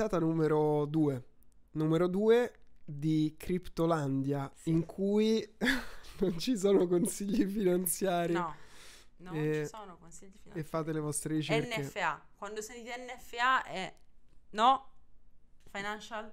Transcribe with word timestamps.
puntata 0.00 0.18
numero 0.18 0.86
2. 0.86 1.24
Numero 1.72 2.06
2 2.08 2.52
di 2.82 3.34
Criptolandia, 3.36 4.50
Sì. 4.54 4.70
in 4.70 4.86
cui 4.86 5.46
non 6.20 6.38
ci 6.38 6.56
sono 6.56 6.86
consigli 6.86 7.44
finanziari 7.44 8.32
No, 8.32 8.54
non 9.18 9.36
E- 9.36 9.64
ci 9.64 9.66
sono 9.66 9.98
consigli 9.98 10.28
e 10.34 10.38
finanziari. 10.38 10.68
fate 10.68 10.92
le 10.92 11.00
vostre 11.00 11.34
ricerche. 11.34 11.80
NFA, 11.82 12.26
quando 12.36 12.62
sentite 12.62 12.94
NFA 12.96 13.64
è 13.64 13.94
no, 14.52 14.90
financial 15.70 16.32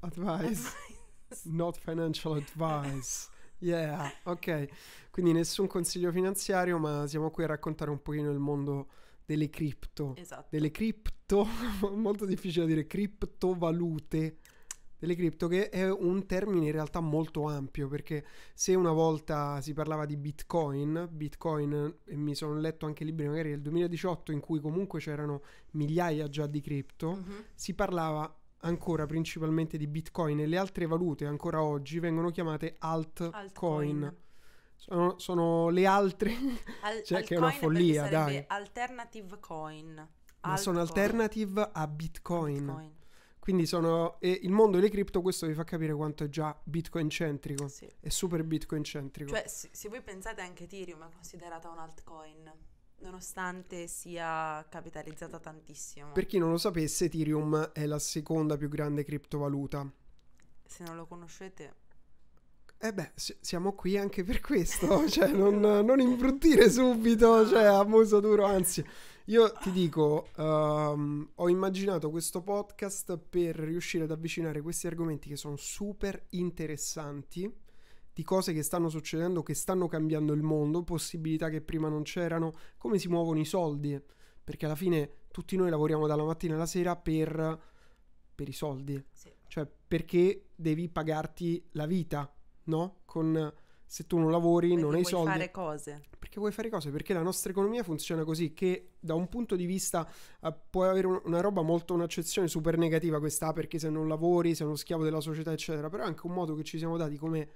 Advice, 0.00 0.68
advice. 0.68 1.48
not 1.50 1.76
financial 1.76 2.34
advice. 2.36 3.28
Yeah, 3.58 4.12
ok. 4.24 4.68
Quindi 5.10 5.32
nessun 5.32 5.66
consiglio 5.66 6.10
finanziario, 6.12 6.78
ma 6.78 7.06
siamo 7.08 7.30
qui 7.30 7.42
a 7.44 7.48
raccontare 7.48 7.90
un 7.90 8.00
pochino 8.00 8.30
il 8.30 8.38
mondo 8.38 8.88
delle 9.24 9.48
cripto. 9.50 10.14
Esatto. 10.16 10.46
delle 10.50 10.70
cripto, 10.70 11.46
molto 11.94 12.24
difficile 12.26 12.64
da 12.66 12.72
dire, 12.72 12.86
criptovalute, 12.86 14.38
delle 14.98 15.16
cripto 15.16 15.48
che 15.48 15.68
è 15.68 15.90
un 15.90 16.26
termine 16.26 16.66
in 16.66 16.72
realtà 16.72 17.00
molto 17.00 17.48
ampio 17.48 17.88
perché 17.88 18.24
se 18.54 18.74
una 18.76 18.92
volta 18.92 19.60
si 19.60 19.72
parlava 19.72 20.06
di 20.06 20.16
bitcoin, 20.16 21.08
bitcoin 21.10 21.94
e 22.04 22.14
mi 22.14 22.36
sono 22.36 22.56
letto 22.60 22.86
anche 22.86 23.02
libri 23.04 23.26
magari 23.26 23.50
del 23.50 23.62
2018 23.62 24.30
in 24.30 24.38
cui 24.38 24.60
comunque 24.60 25.00
c'erano 25.00 25.42
migliaia 25.72 26.28
già 26.28 26.46
di 26.46 26.60
cripto, 26.60 27.16
Mhm. 27.16 27.44
si 27.54 27.74
parlava 27.74 28.32
ancora 28.64 29.04
principalmente 29.06 29.76
di 29.76 29.88
bitcoin 29.88 30.38
e 30.38 30.46
le 30.46 30.56
altre 30.56 30.86
valute 30.86 31.26
ancora 31.26 31.60
oggi 31.64 31.98
vengono 31.98 32.30
chiamate 32.30 32.76
altcoin. 32.78 33.32
Altcoin. 33.34 34.16
Sono, 34.84 35.16
sono 35.18 35.68
le 35.68 35.86
altre, 35.86 36.34
Al- 36.82 37.02
Cioè, 37.06 37.22
che 37.22 37.36
è 37.36 37.38
una 37.38 37.52
follia, 37.52 38.08
dai. 38.08 38.44
Alternative 38.48 39.38
coin. 39.38 39.94
ma 39.94 40.56
sono 40.56 40.80
Altcoin. 40.80 41.04
alternative 41.04 41.70
a 41.72 41.86
bitcoin. 41.86 42.64
Bitcoin. 42.66 42.96
Quindi 43.38 43.64
sono. 43.66 44.18
E 44.20 44.40
il 44.42 44.50
mondo 44.50 44.78
delle 44.78 44.90
cripto, 44.90 45.22
questo 45.22 45.46
vi 45.46 45.54
fa 45.54 45.62
capire 45.62 45.94
quanto 45.94 46.24
è 46.24 46.28
già 46.28 46.58
bitcoin 46.64 47.08
centrico. 47.10 47.68
Sì. 47.68 47.88
È 48.00 48.08
super 48.08 48.42
bitcoin 48.42 48.82
centrico. 48.82 49.30
Cioè, 49.30 49.46
se, 49.46 49.68
se 49.70 49.88
voi 49.88 50.02
pensate 50.02 50.40
anche 50.40 50.64
Ethereum 50.64 51.06
è 51.08 51.12
considerata 51.12 51.68
un 51.68 51.78
altcoin, 51.78 52.52
nonostante 53.02 53.86
sia 53.86 54.66
capitalizzata 54.68 55.38
tantissimo. 55.38 56.10
per 56.10 56.26
chi 56.26 56.38
non 56.38 56.50
lo 56.50 56.58
sapesse, 56.58 57.04
Ethereum 57.04 57.70
è 57.72 57.86
la 57.86 58.00
seconda 58.00 58.56
più 58.56 58.68
grande 58.68 59.04
criptovaluta. 59.04 59.88
Se 60.64 60.82
non 60.84 60.96
lo 60.96 61.06
conoscete, 61.06 61.74
E 62.84 62.92
beh, 62.92 63.12
si- 63.14 63.36
siamo 63.38 63.74
qui 63.74 63.96
anche 63.96 64.24
per 64.24 64.40
questo. 64.40 65.06
cioè, 65.08 65.30
non, 65.30 65.60
non 65.60 66.00
imbruttire 66.00 66.68
subito, 66.68 67.46
cioè, 67.46 67.62
a 67.62 67.84
muso 67.84 68.18
duro. 68.18 68.44
Anzi, 68.44 68.84
io 69.26 69.52
ti 69.52 69.70
dico, 69.70 70.26
ehm, 70.36 71.30
ho 71.36 71.48
immaginato 71.48 72.10
questo 72.10 72.42
podcast 72.42 73.16
per 73.18 73.54
riuscire 73.54 74.02
ad 74.02 74.10
avvicinare 74.10 74.62
questi 74.62 74.88
argomenti 74.88 75.28
che 75.28 75.36
sono 75.36 75.54
super 75.54 76.26
interessanti. 76.30 77.48
Di 78.12 78.24
cose 78.24 78.52
che 78.52 78.64
stanno 78.64 78.88
succedendo, 78.88 79.44
che 79.44 79.54
stanno 79.54 79.86
cambiando 79.86 80.32
il 80.32 80.42
mondo, 80.42 80.82
possibilità 80.82 81.50
che 81.50 81.60
prima 81.60 81.88
non 81.88 82.02
c'erano, 82.02 82.52
come 82.78 82.98
si 82.98 83.06
muovono 83.06 83.38
i 83.38 83.44
soldi. 83.44 83.96
Perché 84.42 84.64
alla 84.64 84.74
fine 84.74 85.18
tutti 85.30 85.54
noi 85.54 85.70
lavoriamo 85.70 86.08
dalla 86.08 86.24
mattina 86.24 86.56
alla 86.56 86.66
sera 86.66 86.96
per, 86.96 87.60
per 88.34 88.48
i 88.48 88.52
soldi. 88.52 89.00
sì. 89.12 89.32
Cioè, 89.46 89.70
perché 89.86 90.48
devi 90.56 90.88
pagarti 90.88 91.68
la 91.72 91.86
vita, 91.86 92.28
no? 92.64 93.00
Con 93.04 93.52
se 93.84 94.06
tu 94.06 94.16
non 94.18 94.30
lavori, 94.30 94.68
Perché 94.68 94.82
non 94.82 94.94
hai 94.94 95.00
vuoi 95.00 95.12
soldi. 95.12 95.30
fare 95.30 95.50
cose. 95.50 96.00
Perché 96.18 96.38
vuoi 96.40 96.52
fare 96.52 96.70
cose? 96.70 96.90
Perché 96.90 97.12
la 97.12 97.20
nostra 97.22 97.50
economia 97.50 97.82
funziona 97.82 98.24
così 98.24 98.54
che 98.54 98.92
da 98.98 99.12
un 99.14 99.28
punto 99.28 99.54
di 99.54 99.66
vista 99.66 100.08
eh, 100.40 100.54
puoi 100.70 100.88
avere 100.88 101.06
un- 101.08 101.20
una 101.24 101.40
roba 101.40 101.60
molto 101.60 101.92
un'accezione 101.92 102.48
super 102.48 102.78
negativa 102.78 103.18
questa, 103.18 103.52
perché 103.52 103.78
se 103.78 103.90
non 103.90 104.08
lavori 104.08 104.54
sei 104.54 104.66
uno 104.66 104.76
schiavo 104.76 105.04
della 105.04 105.20
società, 105.20 105.52
eccetera. 105.52 105.90
Però 105.90 106.04
è 106.04 106.06
anche 106.06 106.26
un 106.26 106.32
modo 106.32 106.54
che 106.54 106.62
ci 106.62 106.78
siamo 106.78 106.96
dati 106.96 107.18
come 107.18 107.48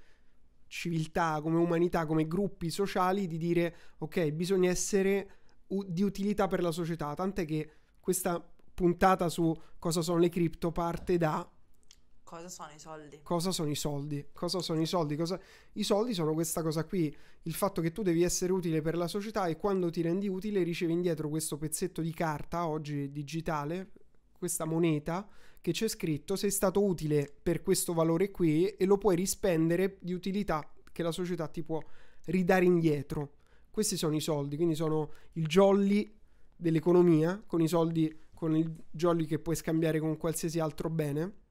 civiltà, 0.67 1.39
come 1.41 1.57
umanità, 1.57 2.05
come 2.05 2.27
gruppi 2.27 2.69
sociali 2.69 3.25
di 3.25 3.37
dire 3.37 3.75
ok, 3.99 4.31
bisogna 4.31 4.69
essere 4.69 5.29
u- 5.67 5.83
di 5.87 6.03
utilità 6.03 6.47
per 6.47 6.61
la 6.61 6.71
società. 6.71 7.13
Tant'è 7.15 7.45
che 7.45 7.71
questa 7.99 8.45
puntata 8.73 9.27
su 9.29 9.55
cosa 9.79 10.01
sono 10.01 10.19
le 10.19 10.29
cripto 10.29 10.71
parte 10.71 11.17
da 11.17 11.49
Cosa 12.27 12.49
sono 12.49 12.73
i 12.73 12.77
soldi? 12.77 13.21
cosa 13.23 13.51
sono 13.51 13.69
i 13.69 13.75
soldi? 13.75 14.27
Cosa 14.33 14.59
sono 14.59 14.81
i 14.81 14.85
soldi? 14.85 15.15
Cosa- 15.15 15.39
I 15.71 15.83
soldi 15.83 16.13
sono 16.13 16.33
questa 16.33 16.61
cosa 16.61 16.83
qui, 16.83 17.15
il 17.43 17.53
fatto 17.53 17.79
che 17.79 17.93
tu 17.93 18.01
devi 18.01 18.21
essere 18.21 18.51
utile 18.51 18.81
per 18.81 18.97
la 18.97 19.07
società 19.07 19.47
e 19.47 19.55
quando 19.55 19.89
ti 19.89 20.01
rendi 20.01 20.27
utile 20.27 20.61
ricevi 20.61 20.91
indietro 20.91 21.29
questo 21.29 21.55
pezzetto 21.57 22.01
di 22.01 22.11
carta, 22.13 22.67
oggi 22.67 23.13
digitale, 23.13 23.91
questa 24.37 24.65
moneta 24.65 25.25
che 25.61 25.71
c'è 25.71 25.87
scritto 25.87 26.35
sei 26.35 26.51
stato 26.51 26.83
utile 26.83 27.33
per 27.41 27.61
questo 27.61 27.93
valore 27.93 28.29
qui 28.29 28.67
e 28.67 28.83
lo 28.83 28.97
puoi 28.97 29.15
rispendere 29.15 29.95
di 30.01 30.11
utilità 30.11 30.69
che 30.91 31.03
la 31.03 31.13
società 31.13 31.47
ti 31.47 31.63
può 31.63 31.81
ridare 32.25 32.65
indietro. 32.65 33.35
Questi 33.71 33.95
sono 33.95 34.15
i 34.17 34.21
soldi, 34.21 34.57
quindi 34.57 34.75
sono 34.75 35.13
il 35.35 35.45
jolly 35.45 36.13
dell'economia, 36.53 37.41
con 37.47 37.61
i 37.61 37.69
soldi, 37.69 38.13
con 38.33 38.53
il 38.53 38.69
jolly 38.91 39.25
che 39.25 39.39
puoi 39.39 39.55
scambiare 39.55 40.01
con 40.01 40.17
qualsiasi 40.17 40.59
altro 40.59 40.89
bene 40.89 41.45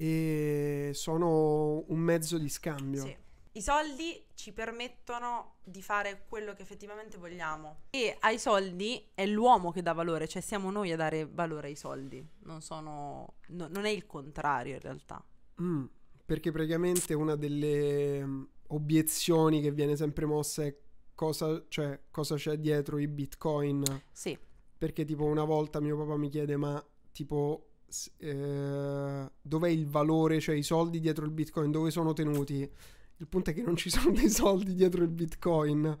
e 0.00 0.92
sono 0.94 1.84
un 1.88 1.98
mezzo 1.98 2.38
di 2.38 2.48
scambio. 2.48 3.02
Sì. 3.02 3.14
I 3.52 3.60
soldi 3.60 4.24
ci 4.34 4.54
permettono 4.54 5.56
di 5.62 5.82
fare 5.82 6.24
quello 6.26 6.54
che 6.54 6.62
effettivamente 6.62 7.18
vogliamo. 7.18 7.80
E 7.90 8.16
ai 8.20 8.38
soldi 8.38 9.10
è 9.12 9.26
l'uomo 9.26 9.72
che 9.72 9.82
dà 9.82 9.92
valore, 9.92 10.26
cioè 10.26 10.40
siamo 10.40 10.70
noi 10.70 10.90
a 10.92 10.96
dare 10.96 11.26
valore 11.26 11.68
ai 11.68 11.76
soldi. 11.76 12.26
Non 12.44 12.62
sono. 12.62 13.34
no- 13.48 13.68
non 13.68 13.84
è 13.84 13.90
il 13.90 14.06
contrario 14.06 14.74
in 14.76 14.80
realtà. 14.80 15.22
Mm, 15.60 15.84
perché 16.24 16.50
praticamente 16.50 17.12
una 17.12 17.36
delle 17.36 18.24
mm, 18.24 18.42
obiezioni 18.68 19.60
che 19.60 19.70
viene 19.70 19.96
sempre 19.96 20.24
mossa 20.24 20.64
è 20.64 20.74
cosa, 21.14 21.62
cioè, 21.68 22.00
cosa 22.10 22.36
c'è 22.36 22.56
dietro 22.56 22.96
i 22.96 23.06
bitcoin. 23.06 23.82
Sì. 24.12 24.38
Perché 24.78 25.04
tipo 25.04 25.24
una 25.24 25.44
volta 25.44 25.78
mio 25.78 25.98
papà 25.98 26.16
mi 26.16 26.30
chiede 26.30 26.56
ma 26.56 26.82
tipo 27.12 27.69
eh, 28.18 29.30
dov'è 29.40 29.68
il 29.68 29.86
valore, 29.86 30.40
cioè 30.40 30.54
i 30.54 30.62
soldi 30.62 31.00
dietro 31.00 31.24
il 31.24 31.30
bitcoin, 31.30 31.70
dove 31.70 31.90
sono 31.90 32.12
tenuti? 32.12 32.68
Il 33.16 33.26
punto 33.28 33.50
è 33.50 33.54
che 33.54 33.62
non 33.62 33.76
ci 33.76 33.90
sono 33.90 34.12
dei 34.12 34.30
soldi 34.30 34.74
dietro 34.74 35.02
il 35.02 35.10
bitcoin. 35.10 35.98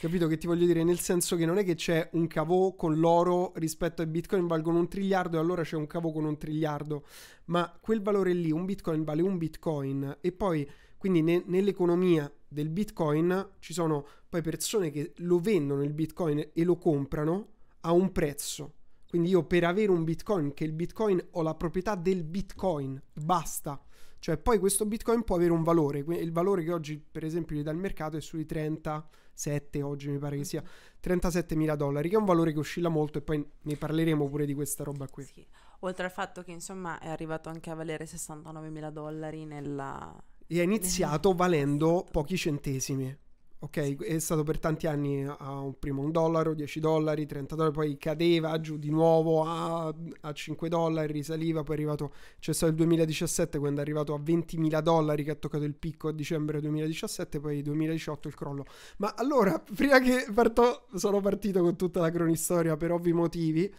Capito 0.00 0.26
che 0.26 0.38
ti 0.38 0.46
voglio 0.46 0.66
dire? 0.66 0.84
Nel 0.84 0.98
senso 1.00 1.36
che 1.36 1.44
non 1.44 1.58
è 1.58 1.64
che 1.64 1.74
c'è 1.74 2.08
un 2.12 2.26
cavò 2.26 2.74
con 2.74 2.98
l'oro 2.98 3.52
rispetto 3.56 4.00
ai 4.00 4.08
bitcoin 4.08 4.46
valgono 4.46 4.78
un 4.78 4.88
triliardo 4.88 5.36
e 5.36 5.40
allora 5.40 5.62
c'è 5.62 5.76
un 5.76 5.86
cavò 5.86 6.10
con 6.10 6.24
un 6.24 6.36
triliardo. 6.36 7.04
Ma 7.46 7.72
quel 7.80 8.00
valore 8.00 8.32
lì, 8.32 8.50
un 8.50 8.64
bitcoin 8.64 9.04
vale 9.04 9.22
un 9.22 9.38
bitcoin. 9.38 10.18
E 10.20 10.32
poi, 10.32 10.68
quindi 10.96 11.22
ne- 11.22 11.42
nell'economia 11.46 12.32
del 12.48 12.68
bitcoin 12.70 13.50
ci 13.58 13.72
sono 13.72 14.06
poi 14.28 14.42
persone 14.42 14.90
che 14.90 15.12
lo 15.18 15.38
vendono 15.38 15.82
il 15.82 15.92
bitcoin 15.92 16.50
e 16.52 16.64
lo 16.64 16.76
comprano 16.76 17.48
a 17.80 17.92
un 17.92 18.10
prezzo. 18.12 18.74
Quindi 19.12 19.28
io 19.28 19.44
per 19.44 19.64
avere 19.64 19.90
un 19.90 20.04
bitcoin, 20.04 20.54
che 20.54 20.64
il 20.64 20.72
bitcoin 20.72 21.22
ho 21.32 21.42
la 21.42 21.54
proprietà 21.54 21.96
del 21.96 22.24
bitcoin, 22.24 22.98
basta. 23.12 23.78
Cioè 24.18 24.38
poi 24.38 24.58
questo 24.58 24.86
bitcoin 24.86 25.22
può 25.22 25.36
avere 25.36 25.52
un 25.52 25.62
valore. 25.62 25.98
Il 25.98 26.32
valore 26.32 26.64
che 26.64 26.72
oggi 26.72 26.98
per 26.98 27.22
esempio 27.22 27.54
gli 27.54 27.62
dà 27.62 27.70
il 27.72 27.76
mercato 27.76 28.16
è 28.16 28.22
sui 28.22 28.46
37, 28.46 29.82
oggi 29.82 30.08
mi 30.08 30.16
pare 30.16 30.38
che 30.38 30.44
sia 30.44 30.62
37 30.98 31.54
mila 31.56 31.76
dollari, 31.76 32.08
che 32.08 32.14
è 32.14 32.18
un 32.18 32.24
valore 32.24 32.54
che 32.54 32.60
oscilla 32.60 32.88
molto 32.88 33.18
e 33.18 33.20
poi 33.20 33.46
ne 33.60 33.76
parleremo 33.76 34.26
pure 34.30 34.46
di 34.46 34.54
questa 34.54 34.82
roba 34.82 35.06
qui. 35.08 35.24
Sì. 35.24 35.46
Oltre 35.80 36.06
al 36.06 36.10
fatto 36.10 36.42
che 36.42 36.52
insomma 36.52 36.98
è 36.98 37.10
arrivato 37.10 37.50
anche 37.50 37.68
a 37.68 37.74
valere 37.74 38.06
69 38.06 38.70
mila 38.70 38.88
dollari 38.88 39.44
nella... 39.44 40.24
E 40.46 40.58
è 40.58 40.62
iniziato 40.62 41.34
valendo 41.34 42.06
pochi 42.10 42.38
centesimi. 42.38 43.14
Ok, 43.62 44.02
è 44.02 44.18
stato 44.18 44.42
per 44.42 44.58
tanti 44.58 44.88
anni 44.88 45.24
a 45.24 45.60
un 45.60 45.78
primo 45.78 46.02
un 46.02 46.10
dollaro, 46.10 46.52
10 46.52 46.80
dollari, 46.80 47.26
30 47.26 47.54
dollari, 47.54 47.72
poi 47.72 47.96
cadeva 47.96 48.60
giù 48.60 48.76
di 48.76 48.90
nuovo 48.90 49.44
a, 49.44 49.94
a 50.22 50.32
5 50.32 50.68
dollari, 50.68 51.12
risaliva, 51.12 51.62
poi 51.62 51.76
è 51.76 51.78
arrivato, 51.78 52.12
c'è 52.40 52.52
stato 52.52 52.72
il 52.72 52.76
2017 52.78 53.60
quando 53.60 53.78
è 53.78 53.82
arrivato 53.84 54.14
a 54.14 54.18
20.000 54.18 54.80
dollari 54.80 55.22
che 55.22 55.30
ha 55.30 55.34
toccato 55.36 55.62
il 55.62 55.74
picco 55.76 56.08
a 56.08 56.12
dicembre 56.12 56.60
2017, 56.60 57.38
poi 57.38 57.62
2018 57.62 58.26
il 58.26 58.34
crollo. 58.34 58.64
Ma 58.96 59.14
allora, 59.16 59.60
prima 59.76 60.00
che 60.00 60.26
parto, 60.34 60.88
sono 60.96 61.20
partito 61.20 61.62
con 61.62 61.76
tutta 61.76 62.00
la 62.00 62.10
cronistoria 62.10 62.76
per 62.76 62.90
ovvi 62.90 63.12
motivi 63.12 63.72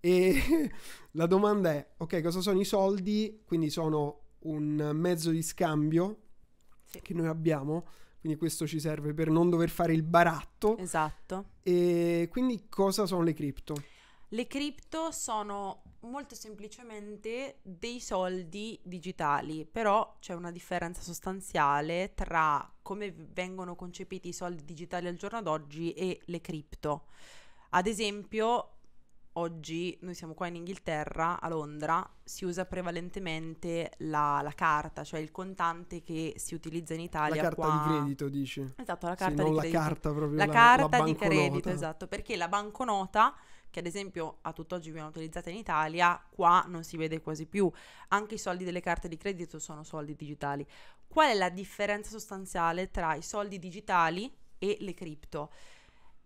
e 0.00 0.70
la 1.12 1.26
domanda 1.26 1.70
è, 1.72 1.86
ok, 1.96 2.20
cosa 2.20 2.40
sono 2.42 2.60
i 2.60 2.64
soldi? 2.64 3.40
Quindi 3.46 3.70
sono 3.70 4.20
un 4.40 4.90
mezzo 4.94 5.30
di 5.30 5.42
scambio 5.42 6.18
Sì. 6.84 7.00
che 7.00 7.14
noi 7.14 7.26
abbiamo, 7.26 7.86
quindi 8.22 8.38
questo 8.38 8.68
ci 8.68 8.78
serve 8.78 9.14
per 9.14 9.30
non 9.30 9.50
dover 9.50 9.68
fare 9.68 9.92
il 9.92 10.04
baratto. 10.04 10.76
Esatto. 10.78 11.46
E 11.64 12.28
quindi 12.30 12.68
cosa 12.68 13.04
sono 13.04 13.22
le 13.22 13.32
cripto? 13.32 13.74
Le 14.28 14.46
cripto 14.46 15.10
sono 15.10 15.82
molto 16.02 16.36
semplicemente 16.36 17.58
dei 17.62 17.98
soldi 17.98 18.78
digitali, 18.84 19.66
però 19.66 20.18
c'è 20.20 20.34
una 20.34 20.52
differenza 20.52 21.02
sostanziale 21.02 22.12
tra 22.14 22.72
come 22.80 23.12
vengono 23.12 23.74
concepiti 23.74 24.28
i 24.28 24.32
soldi 24.32 24.64
digitali 24.64 25.08
al 25.08 25.16
giorno 25.16 25.42
d'oggi 25.42 25.92
e 25.92 26.20
le 26.26 26.40
cripto. 26.40 27.06
Ad 27.70 27.88
esempio, 27.88 28.81
oggi 29.34 29.96
noi 30.02 30.14
siamo 30.14 30.34
qua 30.34 30.46
in 30.48 30.56
Inghilterra, 30.56 31.40
a 31.40 31.48
Londra, 31.48 32.08
si 32.22 32.44
usa 32.44 32.66
prevalentemente 32.66 33.92
la, 33.98 34.40
la 34.42 34.52
carta, 34.52 35.04
cioè 35.04 35.20
il 35.20 35.30
contante 35.30 36.02
che 36.02 36.34
si 36.36 36.54
utilizza 36.54 36.94
in 36.94 37.00
Italia. 37.00 37.42
La 37.42 37.48
carta 37.48 37.54
qua... 37.54 37.70
di 37.70 37.78
credito, 37.78 38.28
dici? 38.28 38.72
Esatto, 38.76 39.06
la 39.06 39.16
Sì, 39.16 39.18
carta 39.24 39.42
non 39.42 39.50
di 39.50 39.56
la 39.56 39.60
credito. 39.62 39.82
carta 39.82 40.12
proprio, 40.12 40.36
La 40.36 40.46
la, 40.46 40.52
carta 40.52 40.98
la 40.98 41.04
di 41.04 41.14
credito, 41.14 41.68
esatto, 41.70 42.06
perché 42.06 42.36
la 42.36 42.48
banconota, 42.48 43.34
che 43.70 43.78
ad 43.78 43.86
esempio 43.86 44.38
a 44.42 44.52
tutt'oggi 44.52 44.90
viene 44.90 45.08
utilizzata 45.08 45.48
in 45.50 45.56
Italia, 45.56 46.22
qua 46.30 46.64
non 46.68 46.84
si 46.84 46.96
vede 46.96 47.20
quasi 47.20 47.46
più. 47.46 47.70
Anche 48.08 48.34
i 48.34 48.38
soldi 48.38 48.64
delle 48.64 48.80
carte 48.80 49.08
di 49.08 49.16
credito 49.16 49.58
sono 49.58 49.82
soldi 49.84 50.14
digitali. 50.14 50.66
Qual 51.06 51.28
è 51.30 51.34
la 51.34 51.48
differenza 51.50 52.10
sostanziale 52.10 52.90
tra 52.90 53.14
i 53.14 53.22
soldi 53.22 53.58
digitali 53.58 54.34
e 54.58 54.76
le 54.80 54.94
cripto? 54.94 55.50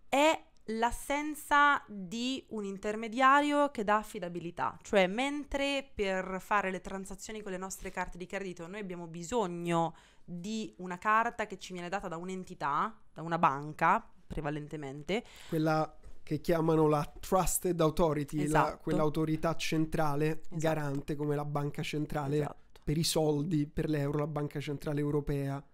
È 0.08 0.44
l'assenza 0.66 1.82
di 1.86 2.44
un 2.50 2.64
intermediario 2.64 3.70
che 3.70 3.84
dà 3.84 3.96
affidabilità, 3.98 4.76
cioè 4.82 5.06
mentre 5.06 5.88
per 5.94 6.38
fare 6.40 6.70
le 6.70 6.80
transazioni 6.80 7.40
con 7.42 7.52
le 7.52 7.58
nostre 7.58 7.90
carte 7.90 8.18
di 8.18 8.26
credito 8.26 8.66
noi 8.66 8.80
abbiamo 8.80 9.06
bisogno 9.06 9.94
di 10.24 10.74
una 10.78 10.98
carta 10.98 11.46
che 11.46 11.58
ci 11.58 11.72
viene 11.72 11.88
data 11.88 12.08
da 12.08 12.16
un'entità, 12.16 12.96
da 13.12 13.22
una 13.22 13.38
banca 13.38 14.04
prevalentemente, 14.26 15.24
Quella 15.48 15.96
che 16.24 16.40
chiamano 16.40 16.88
la 16.88 17.08
Trusted 17.20 17.80
Authority, 17.80 18.38
la- 18.38 18.42
Esatto. 18.44 18.78
quell'autorità 18.82 19.54
centrale 19.54 20.40
Esatto. 20.40 20.56
garante 20.56 21.14
come 21.14 21.36
la 21.36 21.44
banca 21.44 21.82
centrale 21.84 22.38
esatto, 22.38 22.80
per 22.82 22.98
i 22.98 23.04
soldi, 23.04 23.69
per 23.69 23.88
l'euro, 23.88 24.19
la 24.19 24.26
banca 24.26 24.58
centrale 24.58 24.98
europea, 24.98 25.64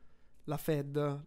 la 0.45 0.57
Fed 0.59 1.25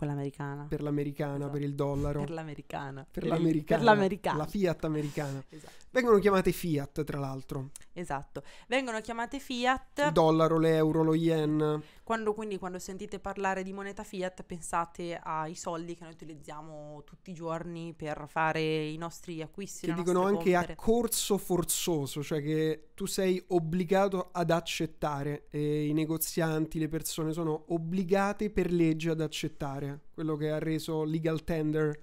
quella 0.00 0.12
americana. 0.14 0.64
per 0.66 0.80
l'americana, 0.82 1.34
Esatto. 1.36 1.50
per 1.52 1.60
il 1.62 1.74
dollaro, 1.74 2.20
Per 2.20 2.30
l'americana. 2.30 3.06
per 3.10 3.22
il- 3.24 3.28
l'americana, 3.28 3.76
Per 3.78 3.84
l'americana. 3.84 4.38
la 4.38 4.46
Fiat 4.46 4.84
americana. 4.84 5.44
Esatto, 5.50 5.72
Vengono 5.90 6.18
chiamate 6.18 6.52
Fiat, 6.52 7.04
tra 7.04 7.18
l'altro. 7.18 7.70
Esatto. 8.00 8.42
Vengono 8.66 9.00
chiamate 9.00 9.38
fiat. 9.38 10.02
Il 10.06 10.12
dollaro, 10.12 10.58
l'euro, 10.58 11.02
lo 11.02 11.14
yen. 11.14 11.82
Quando, 12.02 12.34
quindi 12.34 12.58
quando 12.58 12.78
sentite 12.78 13.20
parlare 13.20 13.62
di 13.62 13.72
moneta 13.72 14.02
fiat 14.02 14.42
pensate 14.42 15.18
ai 15.22 15.54
soldi 15.54 15.94
che 15.94 16.02
noi 16.02 16.12
utilizziamo 16.12 17.02
tutti 17.04 17.30
i 17.30 17.34
giorni 17.34 17.94
per 17.94 18.24
fare 18.28 18.60
i 18.60 18.96
nostri 18.96 19.40
acquisti. 19.42 19.86
che 19.86 19.94
dicono 19.94 20.24
anche 20.24 20.56
a 20.56 20.74
corso 20.74 21.38
forzoso, 21.38 22.22
cioè 22.22 22.42
che 22.42 22.90
tu 22.94 23.06
sei 23.06 23.42
obbligato 23.48 24.30
ad 24.32 24.50
accettare 24.50 25.46
e 25.50 25.86
i 25.86 25.92
negozianti, 25.92 26.78
le 26.78 26.88
persone 26.88 27.32
sono 27.32 27.64
obbligate 27.68 28.50
per 28.50 28.72
legge 28.72 29.10
ad 29.10 29.20
accettare 29.20 30.00
quello 30.12 30.36
che 30.36 30.50
ha 30.50 30.58
reso 30.58 31.04
legal 31.04 31.44
tender, 31.44 31.98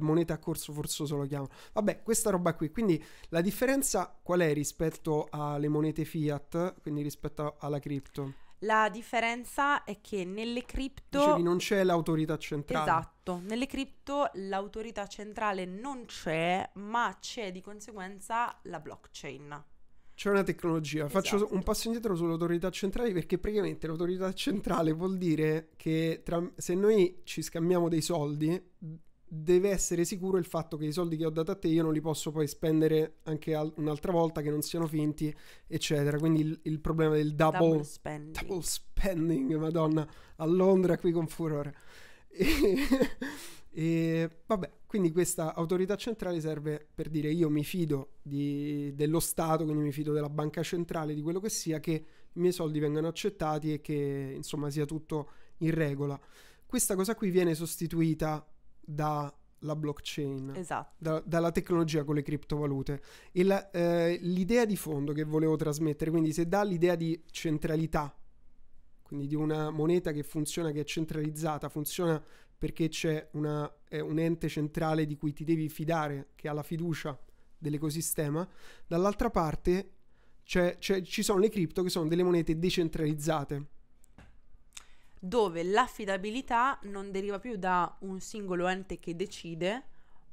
moneta 0.00 0.34
a 0.34 0.38
corso 0.38 0.72
forzoso 0.72 1.16
lo 1.16 1.26
chiamano. 1.26 1.50
Vabbè, 1.72 2.02
questa 2.02 2.30
roba 2.30 2.54
qui, 2.54 2.70
quindi 2.70 3.02
la 3.28 3.40
differenza 3.40 4.18
qual 4.22 4.40
è 4.40 4.52
rispetto 4.52 5.26
alle 5.30 5.68
monete 5.68 6.04
fiat, 6.04 6.80
quindi 6.80 7.02
rispetto 7.02 7.56
alla 7.58 7.78
cripto? 7.78 8.34
La 8.64 8.88
differenza 8.88 9.82
è 9.82 10.00
che 10.00 10.24
nelle 10.24 10.64
cripto... 10.64 11.18
Dicevi 11.18 11.42
non 11.42 11.56
c'è 11.56 11.82
l'autorità 11.82 12.38
centrale. 12.38 12.88
Esatto, 12.88 13.40
nelle 13.44 13.66
cripto 13.66 14.30
l'autorità 14.34 15.08
centrale 15.08 15.64
non 15.64 16.04
c'è, 16.06 16.70
ma 16.74 17.16
c'è 17.20 17.50
di 17.50 17.60
conseguenza 17.60 18.56
la 18.64 18.78
blockchain. 18.78 19.64
C'è 20.14 20.30
una 20.30 20.44
tecnologia. 20.44 21.08
Faccio 21.08 21.36
Esatto. 21.36 21.54
un 21.54 21.64
passo 21.64 21.88
indietro 21.88 22.14
sulle 22.14 22.30
autorità 22.32 22.70
centrali 22.70 23.12
perché 23.12 23.38
praticamente 23.38 23.88
l'autorità 23.88 24.32
centrale 24.32 24.92
vuol 24.92 25.16
dire 25.18 25.70
che 25.76 26.20
tra- 26.24 26.48
se 26.54 26.74
noi 26.74 27.22
ci 27.24 27.42
scambiamo 27.42 27.88
dei 27.88 28.02
soldi, 28.02 28.62
deve 29.34 29.70
essere 29.70 30.04
sicuro 30.04 30.36
il 30.36 30.44
fatto 30.44 30.76
che 30.76 30.84
i 30.84 30.92
soldi 30.92 31.16
che 31.16 31.24
ho 31.24 31.30
dato 31.30 31.50
a 31.52 31.54
te 31.56 31.68
io 31.68 31.82
non 31.82 31.92
li 31.94 32.02
posso 32.02 32.30
poi 32.30 32.46
spendere 32.46 33.18
anche 33.24 33.54
al- 33.54 33.72
un'altra 33.76 34.12
volta, 34.12 34.42
che 34.42 34.50
non 34.50 34.60
siano 34.62 34.86
finti, 34.86 35.34
eccetera. 35.66 36.18
Quindi 36.18 36.40
il, 36.42 36.60
il 36.64 36.80
problema 36.80 37.14
del 37.14 37.34
double, 37.34 37.58
Double 37.68 37.84
spending. 37.84 38.46
double 38.46 38.62
spending, 38.62 39.54
madonna, 39.56 40.06
a 40.36 40.44
Londra 40.44 40.98
qui 40.98 41.12
con 41.12 41.26
furore. 41.28 41.74
E, 42.28 42.76
e 43.70 44.30
vabbè, 44.46 44.70
quindi 44.86 45.10
questa 45.12 45.54
autorità 45.54 45.96
centrale 45.96 46.40
serve 46.40 46.86
per 46.94 47.08
dire 47.08 47.30
io 47.30 47.48
mi 47.48 47.64
fido 47.64 48.16
di- 48.22 48.92
dello 48.94 49.20
Stato, 49.20 49.64
quindi 49.64 49.82
mi 49.84 49.92
fido 49.92 50.12
della 50.12 50.28
banca 50.28 50.62
centrale, 50.62 51.14
di 51.14 51.22
quello 51.22 51.40
che 51.40 51.48
sia, 51.48 51.80
che 51.80 51.92
i 52.34 52.40
miei 52.40 52.52
soldi 52.52 52.78
vengano 52.80 53.08
accettati 53.08 53.72
e 53.72 53.80
che 53.80 54.32
insomma 54.36 54.68
sia 54.70 54.84
tutto 54.84 55.30
in 55.58 55.70
regola. 55.72 56.20
Questa 56.66 56.94
cosa 56.96 57.14
qui 57.14 57.30
viene 57.30 57.54
sostituita 57.54 58.46
dalla 58.84 59.76
blockchain 59.76 60.52
Esatto. 60.56 60.94
da- 60.98 61.22
dalla 61.24 61.50
tecnologia 61.52 62.04
con 62.04 62.14
le 62.16 62.22
criptovalute. 62.22 63.02
E 63.32 63.44
la- 63.44 63.70
eh, 63.70 64.18
l'idea 64.22 64.64
di 64.64 64.76
fondo 64.76 65.12
che 65.12 65.24
volevo 65.24 65.56
trasmettere, 65.56 66.10
quindi 66.10 66.32
se 66.32 66.46
dà 66.48 66.62
l'idea 66.64 66.94
di 66.94 67.22
centralità, 67.30 68.14
quindi 69.02 69.26
di 69.26 69.34
una 69.34 69.70
moneta 69.70 70.10
che 70.12 70.22
funziona, 70.22 70.70
che 70.72 70.80
è 70.80 70.84
centralizzata, 70.84 71.68
funziona 71.68 72.22
perché 72.56 72.88
c'è 72.88 73.28
una- 73.32 73.70
un 73.90 74.18
ente 74.18 74.48
centrale 74.48 75.04
di 75.06 75.16
cui 75.16 75.32
ti 75.32 75.44
devi 75.44 75.68
fidare, 75.68 76.28
che 76.36 76.48
ha 76.48 76.52
la 76.52 76.62
fiducia 76.62 77.18
dell'ecosistema, 77.58 78.48
dall'altra 78.86 79.30
parte 79.30 79.90
c'è- 80.44 80.78
c'è- 80.78 81.02
ci 81.02 81.22
sono 81.22 81.38
le 81.40 81.48
cripto 81.48 81.82
che 81.82 81.88
sono 81.90 82.08
delle 82.08 82.22
monete 82.22 82.58
decentralizzate. 82.58 83.66
Dove 85.24 85.62
l'affidabilità 85.62 86.80
non 86.82 87.12
deriva 87.12 87.38
più 87.38 87.56
da 87.56 87.94
un 88.00 88.18
singolo 88.18 88.66
ente 88.66 88.98
che 88.98 89.14
decide, 89.14 89.84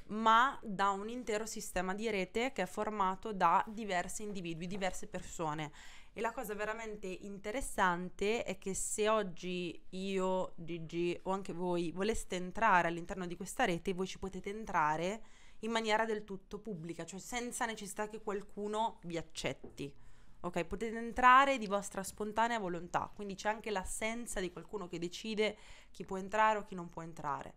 ma 0.07 0.59
da 0.63 0.89
un 0.89 1.09
intero 1.09 1.45
sistema 1.45 1.93
di 1.93 2.09
rete 2.09 2.51
che 2.53 2.63
è 2.63 2.65
formato 2.65 3.31
da 3.31 3.63
diversi 3.67 4.23
individui, 4.23 4.65
diverse 4.65 5.05
persone. 5.05 5.71
E 6.11 6.21
la 6.21 6.31
cosa 6.31 6.55
veramente 6.55 7.05
interessante 7.05 8.43
è 8.43 8.57
che 8.57 8.73
se 8.73 9.07
oggi 9.07 9.79
io, 9.89 10.53
Gigi 10.55 11.19
o 11.21 11.31
anche 11.33 11.53
voi 11.53 11.91
voleste 11.91 12.37
entrare 12.37 12.87
all'interno 12.87 13.27
di 13.27 13.35
questa 13.35 13.65
rete, 13.65 13.93
voi 13.93 14.07
ci 14.07 14.17
potete 14.17 14.49
entrare 14.49 15.21
in 15.59 15.69
maniera 15.69 16.05
del 16.05 16.23
tutto 16.23 16.57
pubblica, 16.57 17.05
cioè 17.05 17.19
senza 17.19 17.67
necessità 17.67 18.09
che 18.09 18.23
qualcuno 18.23 18.97
vi 19.03 19.17
accetti. 19.17 19.93
Ok, 20.41 20.63
potete 20.65 20.97
entrare 20.97 21.57
di 21.57 21.67
vostra 21.67 22.01
spontanea 22.01 22.59
volontà, 22.59 23.11
quindi 23.13 23.35
c'è 23.35 23.49
anche 23.49 23.71
l'assenza 23.71 24.39
di 24.39 24.51
qualcuno 24.51 24.87
che 24.87 24.97
decide 24.97 25.57
chi 25.91 26.05
può 26.05 26.17
entrare 26.17 26.59
o 26.59 26.63
chi 26.63 26.75
non 26.75 26.87
può 26.87 27.01
entrare. 27.01 27.55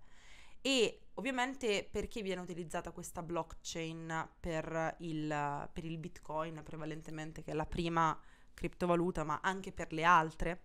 E 0.61 1.06
ovviamente 1.14 1.88
perché 1.88 2.23
viene 2.23 2.40
utilizzata 2.40 2.90
questa 2.90 3.23
blockchain 3.23 4.29
per 4.38 4.96
il, 4.99 5.69
per 5.73 5.84
il 5.84 5.99
Bitcoin 5.99 6.61
prevalentemente, 6.64 7.43
che 7.43 7.52
è 7.52 7.55
la 7.55 7.67
prima 7.67 8.19
criptovaluta, 8.55 9.22
ma 9.22 9.41
anche 9.43 9.72
per 9.72 9.93
le 9.93 10.05
altre? 10.05 10.62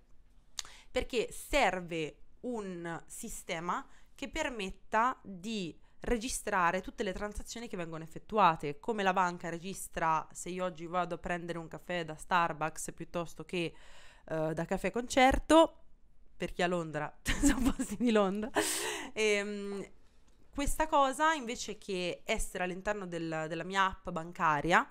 Perché 0.90 1.32
serve 1.32 2.18
un 2.42 3.04
sistema 3.06 3.86
che 4.16 4.30
permetta 4.30 5.20
di 5.22 5.76
registrare 6.02 6.82
tutte 6.82 7.04
le 7.04 7.14
transazioni 7.14 7.68
che 7.68 7.78
vengono 7.78 8.04
effettuate, 8.04 8.80
come 8.80 9.04
la 9.04 9.14
banca 9.14 9.50
registra 9.50 10.26
se 10.32 10.50
io 10.50 10.66
oggi 10.66 10.86
vado 10.86 11.16
a 11.16 11.18
prendere 11.18 11.58
un 11.58 11.68
caffè 11.68 12.06
da 12.06 12.16
Starbucks 12.16 12.92
piuttosto 12.94 13.44
che 13.44 13.74
eh, 14.30 14.54
da 14.54 14.66
caffè 14.66 14.92
concerto, 14.92 15.82
per 16.38 16.54
chi 16.54 16.62
a 16.62 16.68
Londra, 16.68 17.12
sono 17.24 17.72
posti 17.76 17.98
di 17.98 18.12
Londra. 18.12 18.50
Ehm, 19.14 19.86
questa 20.54 20.88
cosa 20.88 21.34
invece 21.34 21.78
che 21.78 22.22
essere 22.26 22.64
all'interno 22.64 23.06
del- 23.08 23.46
della 23.48 23.64
mia 23.64 23.86
app 23.86 24.10
bancaria, 24.10 24.90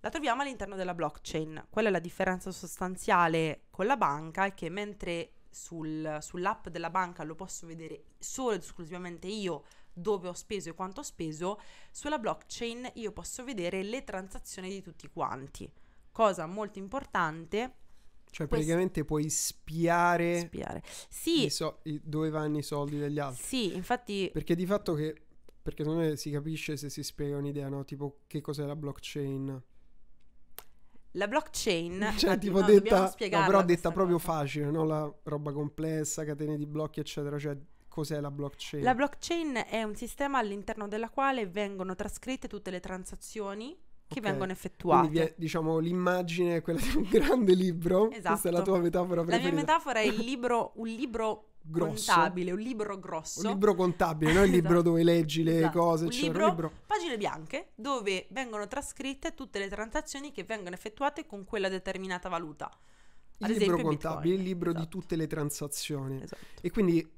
la 0.00 0.08
troviamo 0.08 0.42
all'interno 0.42 0.76
della 0.76 0.94
blockchain. 0.94 1.66
Qual 1.68 1.84
è 1.84 1.90
la 1.90 1.98
differenza 1.98 2.50
sostanziale 2.50 3.64
con 3.70 3.86
la 3.86 3.96
banca? 3.96 4.46
È 4.46 4.54
che 4.54 4.70
mentre 4.70 5.32
sul- 5.50 6.18
sull'app 6.20 6.68
della 6.68 6.90
banca 6.90 7.24
lo 7.24 7.34
posso 7.34 7.66
vedere 7.66 8.04
solo 8.18 8.52
ed 8.54 8.62
esclusivamente 8.62 9.26
io 9.26 9.64
dove 9.92 10.28
ho 10.28 10.32
speso 10.32 10.70
e 10.70 10.74
quanto 10.74 11.00
ho 11.00 11.02
speso, 11.02 11.60
sulla 11.90 12.18
blockchain 12.18 12.90
io 12.94 13.12
posso 13.12 13.44
vedere 13.44 13.82
le 13.82 14.04
transazioni 14.04 14.68
di 14.70 14.82
tutti 14.82 15.08
quanti. 15.08 15.70
Cosa 16.12 16.46
molto 16.46 16.78
importante, 16.78 17.74
Cioè 18.30 18.46
praticamente 18.46 19.04
puoi 19.04 19.28
spiare 19.30 20.40
spiare. 20.40 20.82
Sì, 21.08 21.48
so- 21.50 21.80
dove 22.02 22.30
vanno 22.30 22.58
i 22.58 22.62
soldi 22.62 22.98
degli 22.98 23.18
altri. 23.18 23.42
sì, 23.44 23.74
infatti 23.74 24.30
Perché 24.32 24.54
di 24.54 24.66
fatto 24.66 24.94
che... 24.94 25.24
Perché 25.62 25.82
secondo 25.84 26.04
me 26.06 26.16
si 26.16 26.30
capisce 26.30 26.76
se 26.76 26.88
si 26.88 27.02
spiega 27.02 27.36
un'idea, 27.36 27.68
no? 27.68 27.84
Tipo 27.84 28.20
che 28.26 28.40
cos'è 28.40 28.64
la 28.64 28.74
blockchain. 28.76 29.62
la 31.12 31.26
blockchain, 31.28 32.12
Cioè, 32.16 32.38
tipo 32.38 32.60
no, 32.60 32.66
detta... 32.66 33.14
No, 33.30 33.44
però 33.44 33.64
detta 33.64 33.90
proprio 33.90 34.16
cosa. 34.16 34.32
facile, 34.32 34.70
no? 34.70 34.84
La 34.84 35.12
roba 35.24 35.52
complessa, 35.52 36.24
catene 36.24 36.56
di 36.56 36.66
blocchi, 36.66 37.00
eccetera. 37.00 37.38
Cioè, 37.38 37.58
cos'è 37.90 38.18
la 38.20 38.30
blockchain? 38.30 38.82
La 38.82 38.94
blockchain 38.94 39.64
è 39.68 39.82
un 39.82 39.94
sistema 39.96 40.38
all'interno 40.38 40.88
della 40.88 41.10
quale 41.10 41.46
vengono 41.46 41.94
trascritte 41.94 42.48
tutte 42.48 42.70
le 42.70 42.80
transazioni 42.80 43.76
che 44.06 44.18
Ok. 44.18 44.24
vengono 44.24 44.38
Quindi 44.46 44.52
effettuate. 44.52 45.22
è, 45.22 45.34
diciamo 45.36 45.78
l'immagine 45.78 46.56
è 46.56 46.62
quella 46.62 46.80
di 46.80 46.96
un 46.96 47.02
grande 47.10 47.54
libro. 47.54 48.06
Questa 48.08 48.30
è 48.30 48.30
la 48.30 48.36
Esatto. 48.58 48.62
tua 48.62 48.78
metafora 48.78 49.16
La 49.16 49.26
preferita. 49.26 49.50
mia 49.52 49.60
metafora 49.60 49.98
è 50.00 50.04
il 50.04 50.14
libro, 50.24 50.72
un 50.76 50.86
libro 50.88 51.44
grosso. 51.62 52.10
contabile, 52.12 52.52
un 52.52 52.58
libro 52.58 52.98
grosso. 52.98 53.40
Un 53.40 53.46
libro 53.52 53.74
contabile, 53.74 54.32
non 54.32 54.44
il 54.46 54.50
libro 54.52 54.72
Esatto. 54.72 54.88
dove 54.88 55.02
leggi 55.04 55.42
le 55.42 55.58
Esatto. 55.58 55.78
cose, 55.78 56.04
Un 56.06 56.10
libro- 56.10 56.44
Un 56.44 56.50
libro 56.50 56.72
Pagine 56.86 57.16
bianche 57.18 57.70
dove 57.74 58.26
vengono 58.30 58.66
trascritte 58.66 59.34
tutte 59.34 59.58
le 59.58 59.68
transazioni 59.68 60.32
che 60.32 60.42
vengono 60.44 60.74
effettuate 60.74 61.26
con 61.26 61.44
quella 61.44 61.68
determinata 61.68 62.28
valuta. 62.28 62.68
il 63.42 63.52
libro 63.56 63.80
contabile, 63.80 64.34
il 64.34 64.40
Bitcoin. 64.40 64.42
libro 64.42 64.70
di 64.72 64.78
Esatto. 64.80 64.98
tutte 64.98 65.16
le 65.16 65.26
transazioni. 65.26 66.20
Esatto. 66.22 66.42
E 66.60 66.70
quindi 66.70 67.08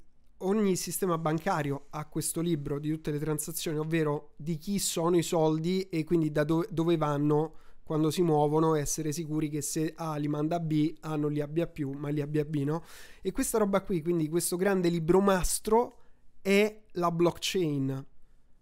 ogni 0.44 0.76
sistema 0.76 1.18
bancario 1.18 1.86
ha 1.90 2.06
questo 2.06 2.40
libro 2.40 2.78
di 2.78 2.90
tutte 2.90 3.10
le 3.10 3.18
transazioni, 3.18 3.78
ovvero 3.78 4.32
di 4.36 4.56
chi 4.56 4.78
sono 4.78 5.16
i 5.16 5.22
soldi 5.22 5.88
e 5.88 6.04
quindi 6.04 6.30
da 6.30 6.44
dove, 6.44 6.66
dove 6.70 6.96
vanno 6.96 7.54
quando 7.82 8.10
si 8.10 8.22
muovono, 8.22 8.74
essere 8.74 9.12
sicuri 9.12 9.48
che 9.48 9.60
se 9.60 9.92
A 9.96 10.16
li 10.16 10.28
manda 10.28 10.56
a 10.56 10.60
B, 10.60 10.94
A 11.00 11.16
non 11.16 11.32
li 11.32 11.40
abbia 11.40 11.66
più, 11.66 11.90
ma 11.92 12.08
li 12.08 12.20
abbia 12.20 12.44
B, 12.44 12.62
no? 12.64 12.84
E 13.20 13.32
questa 13.32 13.58
roba 13.58 13.82
qui, 13.82 14.02
quindi 14.02 14.28
questo 14.28 14.56
grande 14.56 14.88
libro 14.88 15.20
mastro 15.20 15.96
è 16.40 16.82
la 16.92 17.10
blockchain. 17.10 18.06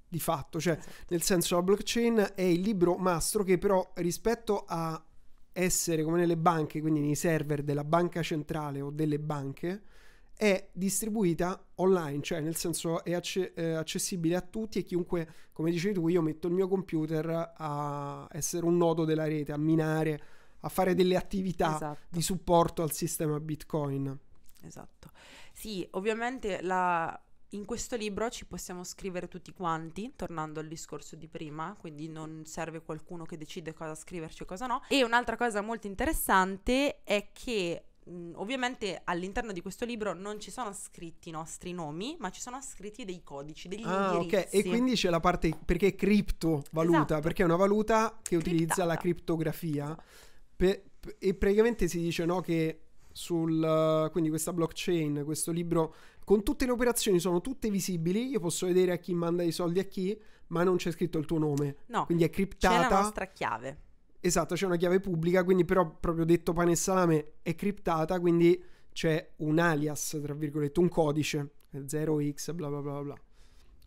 Di 0.08 0.18
fatto, 0.18 0.58
cioè, 0.58 0.72
Esatto. 0.76 0.92
nel 1.10 1.22
senso 1.22 1.54
la 1.54 1.62
blockchain 1.62 2.32
è 2.34 2.42
il 2.42 2.60
libro 2.60 2.96
mastro 2.96 3.44
che 3.44 3.58
però 3.58 3.92
rispetto 3.96 4.64
a 4.66 5.00
essere 5.52 6.02
come 6.02 6.18
nelle 6.18 6.36
banche, 6.36 6.80
quindi 6.80 7.00
nei 7.00 7.14
server 7.14 7.62
della 7.62 7.84
banca 7.84 8.20
centrale 8.22 8.80
o 8.80 8.90
delle 8.90 9.20
banche, 9.20 9.82
è 10.40 10.70
distribuita 10.72 11.62
online, 11.74 12.22
cioè 12.22 12.40
nel 12.40 12.56
senso 12.56 13.04
è 13.04 13.12
acce- 13.12 13.52
eh, 13.52 13.74
accessibile 13.74 14.36
a 14.36 14.40
tutti 14.40 14.78
e 14.78 14.84
chiunque, 14.84 15.28
come 15.52 15.70
dicevi 15.70 15.92
tu, 15.92 16.08
io 16.08 16.22
metto 16.22 16.46
il 16.46 16.54
mio 16.54 16.66
computer 16.66 17.52
a 17.58 18.26
essere 18.32 18.64
un 18.64 18.78
nodo 18.78 19.04
della 19.04 19.26
rete, 19.26 19.52
a 19.52 19.58
minare, 19.58 20.22
a 20.60 20.68
fare 20.70 20.94
delle 20.94 21.16
attività 21.16 21.74
Esatto. 21.74 21.98
di 22.08 22.22
supporto 22.22 22.82
al 22.82 22.90
sistema 22.90 23.38
Bitcoin. 23.38 24.18
Esatto. 24.62 25.10
Sì, 25.52 25.86
ovviamente 25.90 26.62
la- 26.62 27.20
in 27.50 27.66
questo 27.66 27.96
libro 27.96 28.30
ci 28.30 28.46
possiamo 28.46 28.82
scrivere 28.82 29.28
tutti 29.28 29.52
quanti, 29.52 30.14
tornando 30.16 30.58
al 30.60 30.68
discorso 30.68 31.16
di 31.16 31.28
prima, 31.28 31.76
quindi 31.78 32.08
non 32.08 32.44
serve 32.46 32.80
qualcuno 32.80 33.26
che 33.26 33.36
decide 33.36 33.74
cosa 33.74 33.94
scriverci 33.94 34.44
e 34.44 34.46
cosa 34.46 34.66
no. 34.66 34.80
E 34.88 35.04
un'altra 35.04 35.36
cosa 35.36 35.60
molto 35.60 35.86
interessante 35.86 37.02
è 37.04 37.28
che 37.34 37.84
mh, 38.10 38.32
ovviamente 38.34 39.00
all'interno 39.04 39.52
di 39.52 39.60
questo 39.62 39.84
libro 39.84 40.12
non 40.14 40.40
ci 40.40 40.50
sono 40.50 40.72
scritti 40.72 41.28
i 41.28 41.32
nostri 41.32 41.72
nomi, 41.72 42.16
ma 42.18 42.30
ci 42.30 42.40
sono 42.40 42.60
scritti 42.60 43.04
dei 43.04 43.22
codici, 43.22 43.68
degli 43.68 43.82
Ah, 43.84 44.14
ok. 44.16 44.22
indirizzi. 44.22 44.56
E 44.56 44.64
quindi 44.64 44.94
c'è 44.94 45.10
la 45.10 45.20
parte 45.20 45.56
perché 45.64 45.88
è 45.88 45.94
criptovaluta, 45.94 46.96
Esatto. 47.04 47.20
perché 47.20 47.42
è 47.42 47.44
una 47.44 47.56
valuta 47.56 48.18
che 48.22 48.36
utilizza 48.36 48.84
la 48.84 48.96
Criptata. 48.96 49.00
criptografia. 49.00 49.84
Esatto. 49.84 50.02
Pe- 50.56 50.84
pe- 51.00 51.16
e 51.18 51.34
praticamente 51.34 51.88
si 51.88 51.98
dice 52.00 52.24
no 52.24 52.40
che 52.40 52.82
sul 53.12 54.08
quindi 54.12 54.28
questa 54.30 54.52
blockchain, 54.52 55.22
questo 55.24 55.50
libro 55.52 55.94
con 56.24 56.42
tutte 56.44 56.64
le 56.66 56.72
operazioni 56.72 57.18
sono 57.18 57.40
tutte 57.40 57.70
visibili, 57.70 58.28
io 58.28 58.38
posso 58.40 58.66
vedere 58.66 58.92
a 58.92 58.96
chi 58.98 59.14
manda 59.14 59.42
i 59.42 59.50
soldi 59.52 59.78
a 59.80 59.84
chi, 59.84 60.18
ma 60.48 60.62
non 60.62 60.76
c'è 60.76 60.90
scritto 60.92 61.18
il 61.18 61.26
tuo 61.26 61.38
nome. 61.38 61.76
No, 61.86 62.04
Quindi 62.06 62.24
è 62.24 62.30
c'è 62.30 62.40
la 62.42 62.46
criptata. 62.46 63.00
nostra 63.00 63.26
chiave. 63.26 63.78
Esatto, 64.20 64.54
c'è 64.54 64.66
una 64.66 64.76
chiave 64.76 65.00
pubblica, 65.00 65.44
quindi 65.44 65.64
però 65.64 65.88
proprio 65.98 66.24
detto 66.24 66.52
pane 66.52 66.72
e 66.72 66.76
salame 66.76 67.32
è 67.42 67.54
criptata, 67.54 68.20
quindi 68.20 68.62
c'è 68.92 69.30
un 69.36 69.58
alias, 69.58 70.18
tra 70.22 70.34
virgolette, 70.34 70.78
un 70.80 70.88
codice, 70.88 71.50
0x, 71.72 72.52
bla 72.52 72.68
bla 72.68 72.80
bla 72.80 73.02
bla. 73.02 73.20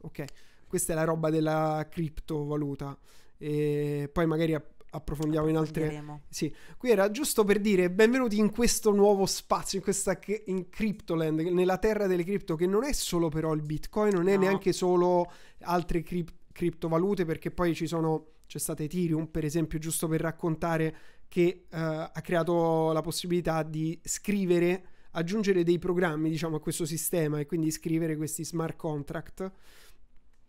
Ok, 0.01 0.23
questa 0.67 0.93
è 0.93 0.95
la 0.95 1.03
roba 1.03 1.29
della 1.29 1.87
criptovaluta. 1.89 2.97
E 3.37 4.09
poi 4.11 4.25
magari 4.25 4.53
app- 4.53 4.81
approfondiamo 4.91 5.47
in 5.49 5.57
altre... 5.57 6.03
Sì, 6.29 6.53
qui 6.77 6.89
era 6.89 7.11
giusto 7.11 7.43
per 7.43 7.59
dire 7.59 7.91
benvenuti 7.91 8.37
in 8.37 8.51
questo 8.51 8.91
nuovo 8.91 9.25
spazio, 9.25 9.77
in 9.79 9.83
questa 9.83 10.17
in 10.45 10.69
Cryptoland, 10.69 11.39
nella 11.41 11.77
terra 11.77 12.07
delle 12.07 12.23
cripto, 12.23 12.55
che 12.55 12.65
non 12.67 12.83
è 12.83 12.93
solo 12.93 13.29
però 13.29 13.53
il 13.53 13.61
Bitcoin, 13.61 14.13
non 14.15 14.27
è 14.27 14.33
No. 14.35 14.41
neanche 14.41 14.71
solo 14.71 15.29
altre 15.61 16.01
crip- 16.01 16.33
criptovalute, 16.51 17.25
perché 17.25 17.51
poi 17.51 17.73
ci 17.75 17.87
sono, 17.87 18.27
c'è 18.53 18.59
stato 18.59 18.83
Ethereum, 18.83 19.25
per 19.25 19.45
esempio, 19.45 19.79
giusto 19.79 20.07
per 20.07 20.21
raccontare 20.21 20.95
che 21.27 21.65
eh, 21.67 21.67
ha 21.71 22.21
creato 22.21 22.91
la 22.91 23.01
possibilità 23.01 23.63
di 23.63 23.99
scrivere, 24.03 24.85
aggiungere 25.13 25.63
dei 25.63 25.79
programmi, 25.79 26.29
diciamo, 26.29 26.57
a 26.57 26.59
questo 26.59 26.85
sistema 26.85 27.39
e 27.39 27.47
quindi 27.47 27.71
scrivere 27.71 28.15
questi 28.15 28.45
smart 28.45 28.75
contract 28.75 29.51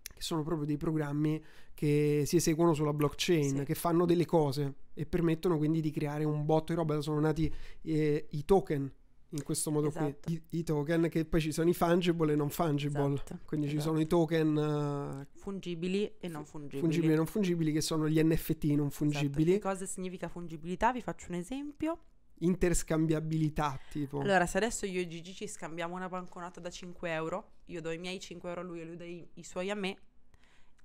che 0.02 0.20
sono 0.20 0.42
proprio 0.42 0.66
dei 0.66 0.76
programmi 0.76 1.42
che 1.73 2.25
si 2.26 2.37
eseguono 2.37 2.75
sulla 2.75 2.92
blockchain, 2.92 3.56
Sì. 3.61 3.64
che 3.64 3.75
fanno 3.75 4.04
delle 4.04 4.26
cose 4.26 4.75
e 4.92 5.06
permettono 5.06 5.56
quindi 5.56 5.80
di 5.80 5.90
creare 5.90 6.25
un 6.25 6.44
botto 6.44 6.75
di 6.75 6.78
roba. 6.78 7.00
Sono 7.00 7.20
nati 7.20 7.50
eh, 7.84 8.26
i 8.32 8.44
token 8.44 8.92
in 9.34 9.42
questo 9.42 9.70
modo 9.70 9.88
Esatto. 9.88 10.18
qui. 10.22 10.34
I, 10.50 10.58
i 10.58 10.62
token 10.62 11.08
che 11.08 11.24
poi 11.24 11.40
ci 11.40 11.52
sono 11.52 11.68
i 11.68 11.74
fungible 11.74 12.32
e 12.32 12.36
non 12.36 12.50
fungible. 12.50 13.14
Esatto, 13.14 13.38
Quindi 13.44 13.68
ci 13.68 13.76
esatto. 13.76 13.98
in 13.98 14.06
token 14.06 14.56
eh, 15.26 15.38
Fungibili 15.38 16.12
e 16.18 16.28
non 16.28 16.44
fungibili. 16.46 16.80
fungibili 16.80 17.12
e 17.12 17.16
non 17.16 17.26
fungibili 17.26 17.72
che 17.72 17.80
sono 17.80 18.08
gli 18.08 18.22
NFT 18.22 18.64
non 18.64 18.86
Esatto. 18.86 18.90
fungibili. 18.90 19.52
Che 19.52 19.58
cosa 19.58 19.86
significa 19.86 20.28
fungibilità? 20.28 20.92
Vi 20.92 21.02
faccio 21.02 21.26
un 21.30 21.34
esempio. 21.34 21.98
Interscambiabilità 22.38 23.78
tipo. 23.90 24.20
Allora, 24.20 24.46
se 24.46 24.56
adesso 24.58 24.86
io 24.86 25.00
e 25.00 25.06
Gigi 25.06 25.32
ci 25.34 25.46
scambiamo 25.46 25.94
una 25.94 26.08
banconota 26.08 26.60
da 26.60 26.70
5 26.70 27.10
euro, 27.12 27.50
io 27.66 27.80
do 27.80 27.90
i 27.90 27.98
miei 27.98 28.20
5 28.20 28.48
euro 28.48 28.60
a 28.60 28.64
lui 28.64 28.80
e 28.80 28.84
lui 28.84 28.96
dà 28.96 29.04
i, 29.04 29.26
i 29.34 29.42
suoi 29.44 29.70
a 29.70 29.74
me, 29.74 29.96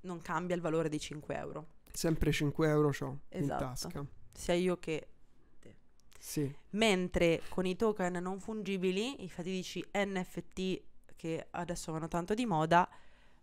non 0.01 0.21
cambia 0.21 0.55
il 0.55 0.61
valore 0.61 0.89
dei 0.89 0.99
5 0.99 1.35
euro. 1.35 1.67
Sempre 1.91 2.31
5 2.31 2.67
euro 2.67 2.89
c'ho 2.89 3.07
in 3.31 3.43
Esatto. 3.43 3.63
tasca. 3.63 4.05
Sia 4.33 4.53
io 4.53 4.77
che... 4.77 5.07
Sì. 6.19 6.53
Mentre 6.71 7.41
con 7.49 7.65
i 7.65 7.75
token 7.75 8.13
non 8.21 8.39
fungibili, 8.39 9.23
i 9.23 9.29
fatidici 9.29 9.83
NFT 9.93 10.81
che 11.15 11.47
adesso 11.51 11.91
vanno 11.91 12.07
tanto 12.07 12.33
di 12.33 12.45
moda, 12.45 12.87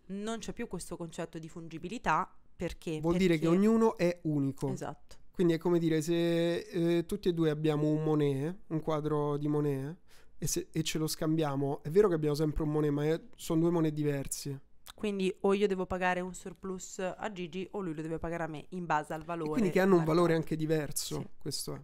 non 0.08 0.38
c'è 0.38 0.52
più 0.52 0.66
questo 0.68 0.96
concetto 0.96 1.38
di 1.38 1.48
fungibilità 1.48 2.30
perché... 2.54 3.00
Vuol 3.00 3.16
dire 3.16 3.34
che 3.38 3.48
Perché- 3.48 3.56
ognuno 3.56 3.96
è 3.96 4.20
unico. 4.22 4.70
Esatto. 4.70 5.16
Quindi 5.30 5.52
è 5.54 5.58
come 5.58 5.78
dire, 5.78 6.00
se 6.00 6.56
eh, 6.58 7.04
tutti 7.06 7.28
e 7.28 7.34
due 7.34 7.50
abbiamo 7.50 7.88
un 7.88 8.02
monè, 8.02 8.54
un 8.68 8.80
quadro 8.80 9.36
di 9.36 9.48
monè, 9.48 9.94
e, 10.38 10.46
se- 10.46 10.68
e 10.72 10.82
ce 10.82 10.96
lo 10.98 11.06
scambiamo, 11.06 11.82
è 11.82 11.90
vero 11.90 12.08
che 12.08 12.14
abbiamo 12.14 12.34
sempre 12.34 12.62
un 12.62 12.70
monè, 12.70 12.88
ma 12.90 13.04
è- 13.04 13.20
sono 13.36 13.60
due 13.60 13.70
monè 13.70 13.90
diversi. 13.90 14.58
Quindi 14.94 15.34
o 15.40 15.52
io 15.52 15.66
devo 15.66 15.84
pagare 15.84 16.20
un 16.20 16.32
surplus 16.32 17.00
a 17.00 17.30
Gigi 17.32 17.68
o 17.72 17.80
lui 17.80 17.94
lo 17.94 18.00
deve 18.00 18.18
pagare 18.18 18.44
a 18.44 18.46
me 18.46 18.64
in 18.70 18.86
base 18.86 19.12
al 19.12 19.22
E 19.22 19.24
valore. 19.24 19.50
quindi 19.50 19.70
che 19.70 19.80
hanno 19.80 19.96
un 19.96 20.04
valore 20.04 20.34
anche 20.34 20.56
diverso, 20.56 21.18
Sì. 21.20 21.26
questo 21.38 21.74
è. 21.74 21.80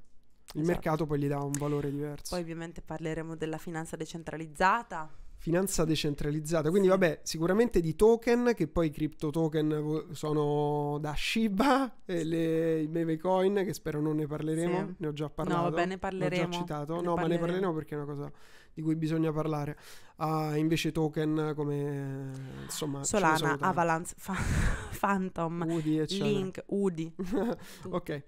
Il 0.54 0.60
Esatto. 0.60 0.66
mercato 0.66 1.06
poi 1.06 1.18
gli 1.20 1.28
dà 1.28 1.40
un 1.42 1.52
valore 1.52 1.90
diverso. 1.90 2.34
Poi 2.34 2.40
ovviamente 2.42 2.82
parleremo 2.82 3.36
della 3.36 3.58
finanza 3.58 3.96
decentralizzata. 3.96 5.10
Finanza 5.42 5.84
decentralizzata, 5.84 6.68
quindi 6.70 6.86
Sì. 6.86 6.94
vabbè, 6.94 7.20
sicuramente 7.24 7.80
di 7.80 7.96
token, 7.96 8.52
che 8.54 8.68
poi 8.68 8.86
i 8.86 8.90
crypto 8.90 9.30
token 9.30 10.06
sono 10.12 10.98
da 11.00 11.14
Shiba, 11.16 11.96
e 12.04 12.22
le, 12.22 12.80
i 12.82 12.86
meme 12.86 13.16
coin, 13.18 13.54
che 13.64 13.72
spero 13.72 14.00
non 14.00 14.14
ne 14.16 14.26
parleremo, 14.28 14.78
Sì. 14.86 14.94
ne 14.98 15.06
ho 15.08 15.12
già 15.12 15.28
parlato. 15.30 15.62
No, 15.62 15.70
vabbè, 15.70 15.86
ne 15.86 15.92
L'ho 15.94 15.98
parleremo. 15.98 16.48
già 16.48 16.58
citato, 16.58 16.94
Ne 16.94 17.02
no, 17.02 17.14
ma 17.16 17.22
ne 17.22 17.38
parleremo. 17.38 17.40
parleremo 17.46 17.74
perché 17.74 17.94
è 17.94 17.96
una 17.98 18.06
cosa 18.06 18.32
di 18.72 18.82
cui 18.82 18.94
bisogna 18.94 19.32
parlare. 19.32 19.76
Ah, 20.18 20.56
invece 20.56 20.92
token 20.92 21.54
come, 21.56 22.30
insomma, 22.62 23.02
Solana. 23.02 23.56
Avalanche, 23.58 24.14
Fa- 24.16 24.36
Phantom, 25.00 25.64
Udi. 25.68 26.04
Link, 26.20 26.62
Udi. 26.66 27.12
ok, 27.90 28.22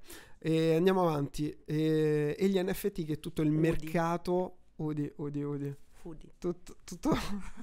e 0.47 0.75
andiamo 0.75 1.01
avanti. 1.01 1.49
E, 1.65 2.37
e 2.39 2.49
gli 2.49 2.59
NFT 2.61 3.05
che 3.07 3.19
tutto 3.19 3.41
il 3.41 3.49
Udi. 3.49 3.57
mercato... 3.59 4.57
Udi, 4.77 5.11
udi. 5.17 5.43
Udi. 5.43 5.75
Tutto, 6.39 6.77
tutto, 6.85 7.17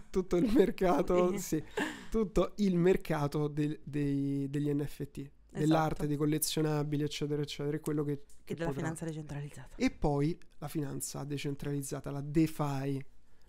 tutto 0.09 0.35
il 0.37 0.51
mercato, 0.51 1.37
sì, 1.37 1.63
tutto 2.09 2.53
il 2.55 2.75
mercato 2.75 3.47
del- 3.47 3.79
dei- 3.83 4.49
degli 4.49 4.73
NFT, 4.73 5.29
dell'arte, 5.51 5.93
Esatto. 5.93 6.05
dei 6.07 6.17
collezionabili, 6.17 7.03
eccetera, 7.03 7.43
eccetera, 7.43 7.77
è 7.77 7.79
quello 7.79 8.03
che, 8.03 8.23
che 8.43 8.53
E 8.53 8.55
della 8.55 8.67
potrà. 8.69 8.81
finanza 8.81 9.05
decentralizzata. 9.05 9.75
E 9.75 9.91
poi 9.91 10.35
la 10.57 10.67
finanza 10.67 11.23
decentralizzata, 11.23 12.09
la 12.09 12.21
DeFi. 12.21 13.05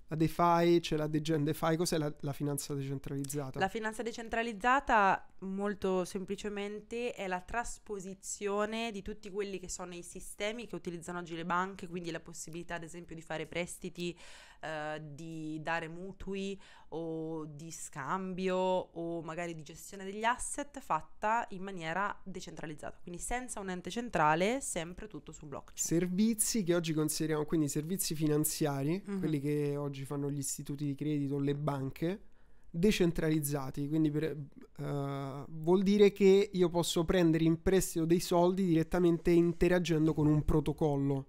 La 0.09 0.17
DeFi, 0.17 0.81
c'è 0.81 0.97
la 0.97 1.07
Degen 1.07 1.43
DeFi, 1.45 1.77
cos'è 1.77 1.97
la, 1.97 2.15
la 2.21 2.33
finanza 2.35 2.75
decentralizzata? 2.75 3.59
La 3.59 3.69
finanza 3.69 4.03
decentralizzata, 4.03 5.27
molto 5.43 6.05
semplicemente, 6.05 7.13
è 7.13 7.27
la 7.27 7.41
trasposizione 7.41 8.91
di 8.91 9.03
tutti 9.03 9.31
quelli 9.31 9.59
che 9.59 9.69
sono 9.69 9.95
i 9.95 10.03
sistemi 10.03 10.67
che 10.67 10.75
utilizzano 10.75 11.19
oggi 11.19 11.35
le 11.35 11.45
banche, 11.45 11.89
quindi 11.89 12.11
la 12.11 12.21
possibilità, 12.21 12.75
ad 12.77 12.83
esempio, 12.83 13.15
di 13.15 13.23
fare 13.23 13.47
prestiti, 13.47 14.17
eh, 14.61 15.01
di 15.03 15.59
dare 15.63 15.89
mutui 15.89 16.61
o 16.91 17.45
di 17.47 17.71
scambio 17.71 18.57
o 18.57 19.23
magari 19.23 19.55
di 19.55 19.63
gestione 19.63 20.05
degli 20.05 20.25
asset 20.25 20.79
fatta 20.81 21.47
in 21.51 21.63
maniera 21.63 22.17
decentralizzata, 22.23 22.99
quindi 23.03 23.21
senza 23.21 23.61
un 23.61 23.71
ente 23.71 23.91
centrale, 23.91 24.61
sempre 24.61 25.09
tutto 25.09 25.33
su 25.33 25.47
blockchain. 25.47 25.77
Servizi 25.79 26.63
che 26.63 26.75
oggi 26.75 26.93
consideriamo, 26.93 27.45
quindi 27.45 27.69
servizi 27.69 28.15
finanziari, 28.15 29.03
Mhm. 29.05 29.19
quelli 29.19 29.41
che 29.41 29.77
oggi 29.77 30.05
fanno 30.05 30.31
gli 30.31 30.39
istituti 30.39 30.85
di 30.85 30.95
credito, 30.95 31.39
le 31.39 31.55
banche, 31.55 32.21
decentralizzati, 32.75 33.87
quindi 33.87 34.11
per- 34.11 34.35
eh, 34.79 35.45
vuol 35.49 35.83
dire 35.83 36.11
che 36.11 36.51
io 36.51 36.69
posso 36.71 37.05
prendere 37.05 37.45
in 37.45 37.61
prestito 37.63 38.07
dei 38.07 38.21
soldi 38.21 38.65
direttamente 38.65 39.31
interagendo 39.31 40.15
con 40.15 40.27
un 40.27 40.45
protocollo. 40.45 41.27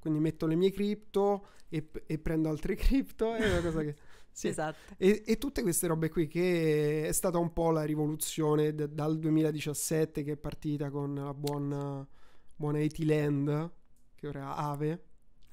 Quindi 0.00 0.20
metto 0.20 0.46
le 0.46 0.54
mie 0.54 0.70
cripto 0.70 1.46
e, 1.68 1.90
e 2.06 2.18
prendo 2.18 2.48
altre 2.48 2.74
cripto. 2.76 3.34
È 3.34 3.46
una 3.50 3.60
cosa 3.60 3.82
che... 3.82 3.96
Sì. 4.30 4.48
Esatto. 4.48 4.94
E, 4.96 5.24
e 5.26 5.36
tutte 5.36 5.62
queste 5.62 5.88
robe 5.88 6.08
qui 6.10 6.28
che 6.28 7.08
è 7.08 7.12
stata 7.12 7.38
un 7.38 7.52
po' 7.52 7.70
la 7.72 7.82
rivoluzione 7.82 8.72
d- 8.72 8.86
dal 8.86 9.18
2017 9.18 10.22
che 10.22 10.32
è 10.32 10.36
partita 10.36 10.90
con 10.90 11.14
la 11.14 11.34
buona, 11.34 12.06
buona 12.54 12.78
Land, 12.98 13.70
che 14.14 14.28
ora 14.28 14.40
è 14.40 14.60
Ave. 14.62 15.04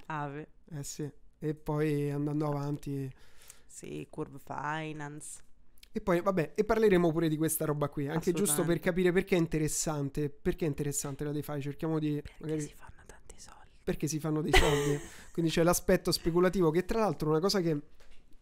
Ave. 0.06 0.50
Eh 0.70 0.84
sì. 0.84 1.10
E 1.40 1.56
poi 1.56 2.10
andando 2.12 2.48
avanti... 2.48 3.12
Sì, 3.76 4.08
Curve 4.10 4.40
Finance. 4.40 5.44
E 5.92 6.00
poi, 6.00 6.22
vabbè, 6.22 6.54
e 6.56 6.64
parleremo 6.64 7.12
pure 7.12 7.28
di 7.28 7.36
questa 7.36 7.66
roba 7.66 7.90
qui, 7.90 8.08
anche 8.08 8.32
giusto 8.32 8.64
per 8.64 8.80
capire 8.80 9.12
perché 9.12 9.36
è 9.36 9.38
interessante, 9.38 10.30
perché 10.30 10.64
è 10.64 10.68
interessante 10.70 11.26
la 11.26 11.34
DeFi, 11.34 11.60
cerchiamo 11.60 12.00
di... 12.00 12.14
Perché 12.22 12.36
magari- 12.40 12.62
si 12.62 12.74
fanno 12.74 13.02
tanti 13.06 13.38
soldi. 13.38 13.68
perché 13.84 14.08
si 14.08 14.20
fanno 14.22 14.42
dei 14.42 14.54
soldi. 14.54 14.98
Quindi 15.34 15.52
c'è 15.52 15.64
l'aspetto 15.64 16.14
speculativo 16.14 16.72
che 16.72 16.86
tra 16.86 17.00
l'altro 17.00 17.32
una 17.32 17.42
cosa 17.42 17.60
che 17.60 17.82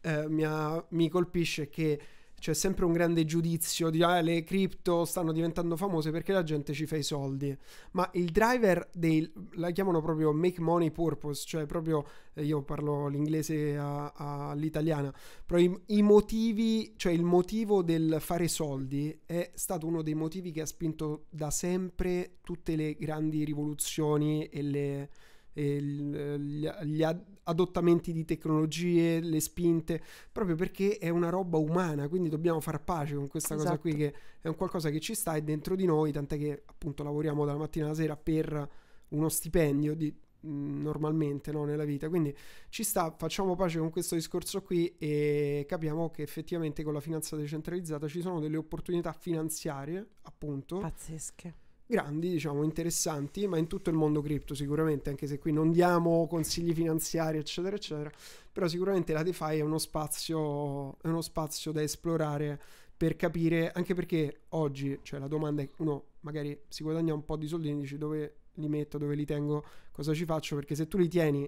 eh, 0.01 0.29
mi, 0.29 0.43
ha- 0.43 0.85
mi 0.89 1.09
colpisce 1.09 1.63
è 1.63 1.69
che 1.69 1.99
c'è 2.43 2.53
sempre 2.53 2.83
un 2.83 2.91
grande 2.91 3.23
giudizio 3.23 3.89
di 3.89 4.03
ah, 4.03 4.19
le 4.19 4.43
cripto 4.43 5.05
stanno 5.05 5.31
diventando 5.31 5.77
famose 5.77 6.11
perché 6.11 6.33
la 6.33 6.43
gente 6.43 6.73
ci 6.73 6.85
fa 6.85 6.97
i 6.97 7.01
soldi. 7.01 7.57
Ma 7.91 8.09
il 8.15 8.31
driver 8.31 8.89
dei 8.91 9.31
la 9.53 9.71
chiamano 9.71 10.01
proprio 10.01 10.33
make 10.33 10.59
money 10.59 10.91
purpose, 10.91 11.45
cioè 11.47 11.65
proprio 11.65 12.05
eh, 12.33 12.43
io 12.43 12.61
parlo 12.63 13.07
l'inglese 13.07 13.77
all'italiana, 13.77 15.13
però 15.45 15.57
i, 15.57 15.73
i 15.85 16.01
motivi, 16.01 16.95
cioè 16.97 17.13
il 17.13 17.23
motivo 17.23 17.81
del 17.81 18.17
fare 18.19 18.49
soldi 18.49 19.17
è 19.25 19.49
stato 19.53 19.87
uno 19.87 20.01
dei 20.01 20.13
motivi 20.13 20.51
che 20.51 20.59
ha 20.59 20.65
spinto 20.65 21.27
da 21.29 21.49
sempre 21.49 22.39
tutte 22.43 22.75
le 22.75 22.95
grandi 22.95 23.45
rivoluzioni 23.45 24.49
e 24.49 24.61
le 24.61 25.09
e 25.53 25.75
il- 25.75 26.35
gli, 26.39 26.67
gli 26.85 27.03
ad- 27.03 27.23
adottamenti 27.43 28.11
di 28.13 28.25
tecnologie, 28.25 29.19
le 29.19 29.39
spinte, 29.39 30.01
proprio 30.31 30.55
perché 30.55 30.97
è 30.97 31.09
una 31.09 31.29
roba 31.29 31.57
umana, 31.57 32.07
quindi 32.07 32.29
dobbiamo 32.29 32.59
far 32.59 32.83
pace 32.83 33.15
con 33.15 33.27
questa 33.27 33.55
cosa 33.55 33.77
qui 33.77 33.91
Esatto. 33.91 34.11
che 34.11 34.19
è 34.41 34.47
un 34.47 34.55
qualcosa 34.55 34.89
che 34.89 34.99
ci 34.99 35.13
sta 35.13 35.35
e 35.35 35.41
dentro 35.43 35.75
di 35.75 35.85
noi, 35.85 36.11
tant'è 36.11 36.37
che 36.37 36.63
appunto 36.65 37.03
lavoriamo 37.03 37.45
dalla 37.45 37.57
mattina 37.57 37.85
alla 37.85 37.95
sera 37.95 38.15
per 38.15 38.69
uno 39.09 39.29
stipendio 39.29 39.93
di, 39.93 40.09
mh, 40.39 40.81
normalmente 40.81 41.51
no, 41.51 41.65
nella 41.65 41.83
vita, 41.85 42.07
quindi 42.09 42.35
ci 42.69 42.83
sta, 42.83 43.13
facciamo 43.17 43.55
pace 43.55 43.77
con 43.79 43.89
questo 43.89 44.15
discorso 44.15 44.61
qui 44.61 44.95
e 44.97 45.65
capiamo 45.67 46.09
che 46.11 46.21
effettivamente 46.23 46.81
con 46.83 46.93
la 46.93 47.01
finanza 47.01 47.35
decentralizzata 47.35 48.07
ci 48.07 48.21
sono 48.21 48.39
delle 48.39 48.57
opportunità 48.57 49.11
finanziarie, 49.11 50.07
appunto, 50.23 50.77
Pazzesche. 50.79 51.55
Grandi, 51.93 52.29
diciamo, 52.29 52.63
interessanti, 52.63 53.45
ma 53.45 53.57
in 53.57 53.67
tutto 53.67 53.91
il 53.91 53.95
mondo 53.95 54.21
cripto 54.21 54.55
sicuramente, 54.55 55.11
anche 55.11 55.27
se 55.27 55.37
qui 55.37 55.51
non 55.51 55.71
diamo 55.71 56.25
consigli 56.27 56.73
finanziari, 56.73 57.37
eccetera, 57.37 57.75
eccetera, 57.75 58.11
però 58.51 58.67
sicuramente 58.67 59.13
la 59.13 59.21
DeFi 59.21 59.57
è 59.57 59.61
uno 59.61 59.77
spazio, 59.77 60.97
è 61.01 61.07
uno 61.07 61.21
spazio 61.21 61.71
da 61.71 61.83
esplorare 61.83 62.59
per 62.97 63.15
capire, 63.15 63.71
anche 63.71 63.93
perché 63.93 64.41
oggi, 64.49 64.99
cioè 65.03 65.19
la 65.19 65.27
domanda 65.27 65.61
è, 65.61 65.69
uno 65.77 66.05
magari 66.21 66.59
si 66.67 66.81
guadagna 66.81 67.13
un 67.13 67.25
po' 67.25 67.37
di 67.37 67.47
soldini, 67.47 67.81
dici 67.81 67.97
dove 67.97 68.37
li 68.53 68.67
metto, 68.67 68.97
dove 68.97 69.13
li 69.13 69.25
tengo, 69.25 69.63
cosa 69.91 70.13
ci 70.13 70.25
faccio, 70.25 70.55
perché 70.55 70.73
se 70.73 70.87
tu 70.87 70.97
li 70.97 71.07
tieni 71.07 71.47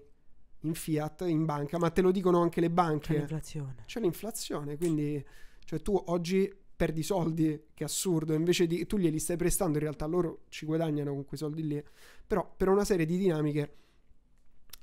in 0.62 0.74
fiat, 0.74 1.22
in 1.28 1.46
banca, 1.46 1.80
ma 1.80 1.90
te 1.90 2.02
lo 2.02 2.12
dicono 2.12 2.42
anche 2.42 2.62
le 2.62 2.68
C'è 2.68 2.74
banche, 2.74 3.18
l'inflazione. 3.18 3.84
c'è 3.86 4.00
l'inflazione, 4.00 4.78
quindi 4.78 5.26
cioè 5.64 5.82
tu 5.82 6.00
oggi 6.08 6.52
perdi 6.76 7.04
soldi, 7.04 7.68
che 7.74 7.84
assurdo, 7.84 8.34
invece 8.34 8.68
di 8.68 8.86
tu 8.86 8.98
glieli 8.98 9.20
stai 9.20 9.38
prestando, 9.38 9.78
in 9.78 9.84
realtà 9.84 10.06
loro 10.06 10.44
ci 10.50 10.66
guadagnano 10.66 11.14
con 11.14 11.26
quei 11.26 11.40
soldi 11.40 11.66
lì, 11.66 11.84
però 12.26 12.54
per 12.56 12.70
una 12.70 12.84
serie 12.86 13.06
di 13.06 13.18
dinamiche 13.18 13.76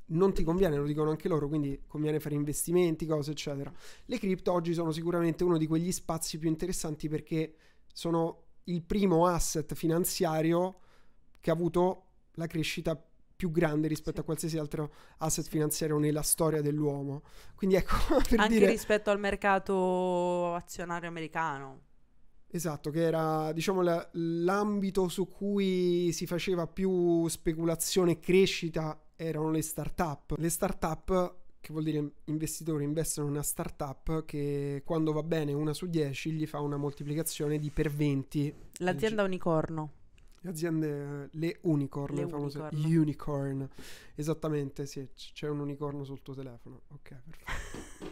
non 0.07 0.33
ti 0.35 0.43
conviene, 0.45 0.77
lo 0.77 0.85
dicono 0.85 1.11
anche 1.11 1.29
loro, 1.29 1.49
quindi 1.49 1.83
conviene 1.87 2.21
fare 2.21 2.35
investimenti, 2.35 3.07
cose 3.07 3.31
eccetera. 3.33 3.73
Le 4.07 4.19
cripto 4.19 4.53
oggi 4.53 4.75
sono 4.75 4.93
sicuramente 4.93 5.45
uno 5.45 5.57
di 5.57 5.67
quegli 5.67 5.93
spazi 5.93 6.39
più 6.39 6.49
interessanti 6.49 7.09
perché 7.09 7.55
sono 7.93 8.45
il 8.65 8.83
primo 8.83 9.27
asset 9.27 9.75
finanziario 9.75 10.79
che 11.41 11.51
ha 11.51 11.55
avuto 11.55 12.07
la 12.33 12.47
crescita 12.47 13.01
più 13.35 13.51
grande 13.51 13.89
rispetto 13.89 14.17
Sì. 14.17 14.21
a 14.21 14.25
qualsiasi 14.25 14.59
altro 14.59 14.93
asset 15.19 15.47
finanziario 15.49 15.99
nella 15.99 16.23
storia 16.23 16.61
dell'uomo. 16.61 17.23
Quindi 17.55 17.77
ecco, 17.77 17.95
Anche 18.37 18.49
dire 18.49 18.66
rispetto 18.66 19.11
al 19.11 19.19
mercato 19.19 20.55
azionario 20.55 21.09
americano. 21.09 21.81
Esatto, 22.55 22.91
che 22.91 23.01
era 23.03 23.51
diciamo 23.53 23.81
la- 23.81 24.07
l'ambito 24.12 25.09
su 25.09 25.27
cui 25.27 26.12
si 26.12 26.27
faceva 26.27 26.67
più 26.67 27.27
speculazione 27.29 28.12
e 28.12 28.19
crescita 28.21 29.01
erano 29.17 29.51
le 29.51 29.62
start-up. 29.62 30.35
Le 30.37 30.49
start-up, 30.51 31.35
che 31.61 31.73
vuol 31.73 31.85
dire 31.85 32.11
investitori 32.25 32.85
investono 32.85 33.29
in 33.29 33.33
una 33.35 33.43
start-up 33.43 34.25
che 34.27 34.83
quando 34.85 35.12
va 35.12 35.23
bene 35.23 35.55
una 35.55 35.73
su 35.73 35.87
10 35.87 36.33
gli 36.33 36.47
fa 36.47 36.61
una 36.61 36.77
moltiplicazione 36.77 37.59
di 37.59 37.71
per 37.71 37.91
20. 37.91 38.55
L'azienda 38.81 39.23
unicorno. 39.23 39.93
Le 40.41 40.51
aziende, 40.51 40.88
eh, 41.25 41.29
le 41.38 41.59
unicorn, 41.62 42.17
Le 42.17 42.23
le 42.25 42.29
famose 42.29 42.59
unicorn. 42.59 42.97
unicorn. 42.99 43.69
Esattamente, 44.15 44.85
sì, 44.87 45.09
c- 45.15 45.33
c'è 45.33 45.49
un 45.49 45.61
unicorno 45.61 46.05
sul 46.05 46.21
tuo 46.21 46.35
telefono. 46.35 46.81
Ok, 46.88 47.15
perfetto. 47.25 48.11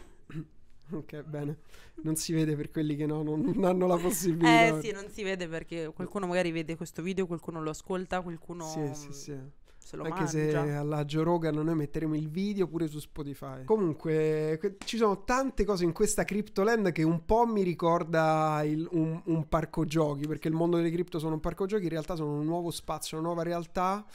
ok, 0.91 1.23
bene. 1.23 1.57
Non 2.03 2.15
si 2.15 2.33
vede 2.33 2.55
per 2.55 2.71
quelli 2.71 2.95
che 2.95 3.05
no, 3.05 3.21
non, 3.23 3.41
non 3.41 3.63
hanno 3.65 3.87
la 3.87 3.97
possibilità. 3.97 4.77
Eh 4.77 4.81
sì, 4.81 4.91
non 4.91 5.07
si 5.09 5.23
vede 5.23 5.47
perché 5.47 5.91
qualcuno 5.93 6.27
magari 6.27 6.51
vede 6.51 6.75
questo 6.75 7.01
video, 7.01 7.27
qualcuno 7.27 7.61
lo 7.61 7.69
ascolta, 7.69 8.21
qualcuno 8.21 8.65
Sì, 8.65 8.89
sì, 8.93 9.11
sì. 9.13 9.37
se 9.77 9.95
lo 9.97 10.03
Anche 10.03 10.23
mangia. 10.23 10.27
se 10.31 10.55
alla 10.73 11.05
Joe 11.05 11.23
Rogan 11.23 11.55
noi 11.55 11.75
metteremo 11.75 12.15
il 12.15 12.29
video 12.29 12.67
pure 12.67 12.87
su 12.87 12.99
Spotify. 12.99 13.63
Comunque, 13.65 14.57
que- 14.59 14.77
ci 14.85 14.97
sono 14.97 15.23
tante 15.23 15.63
cose 15.63 15.83
in 15.83 15.91
questa 15.91 16.23
CryptoLand 16.23 16.91
che 16.91 17.03
un 17.03 17.25
po' 17.25 17.45
mi 17.45 17.61
ricorda 17.63 18.61
il- 18.63 18.87
un, 18.91 19.21
un 19.25 19.47
parco 19.47 19.85
giochi, 19.85 20.27
perché 20.27 20.47
il 20.47 20.53
mondo 20.55 20.77
delle 20.77 20.91
cripto 20.91 21.19
sono 21.19 21.35
un 21.35 21.39
parco 21.39 21.65
giochi, 21.65 21.83
in 21.83 21.89
realtà 21.89 22.15
sono 22.15 22.33
un 22.33 22.45
nuovo 22.45 22.71
spazio, 22.71 23.17
una 23.17 23.27
nuova 23.27 23.43
realtà 23.43 24.05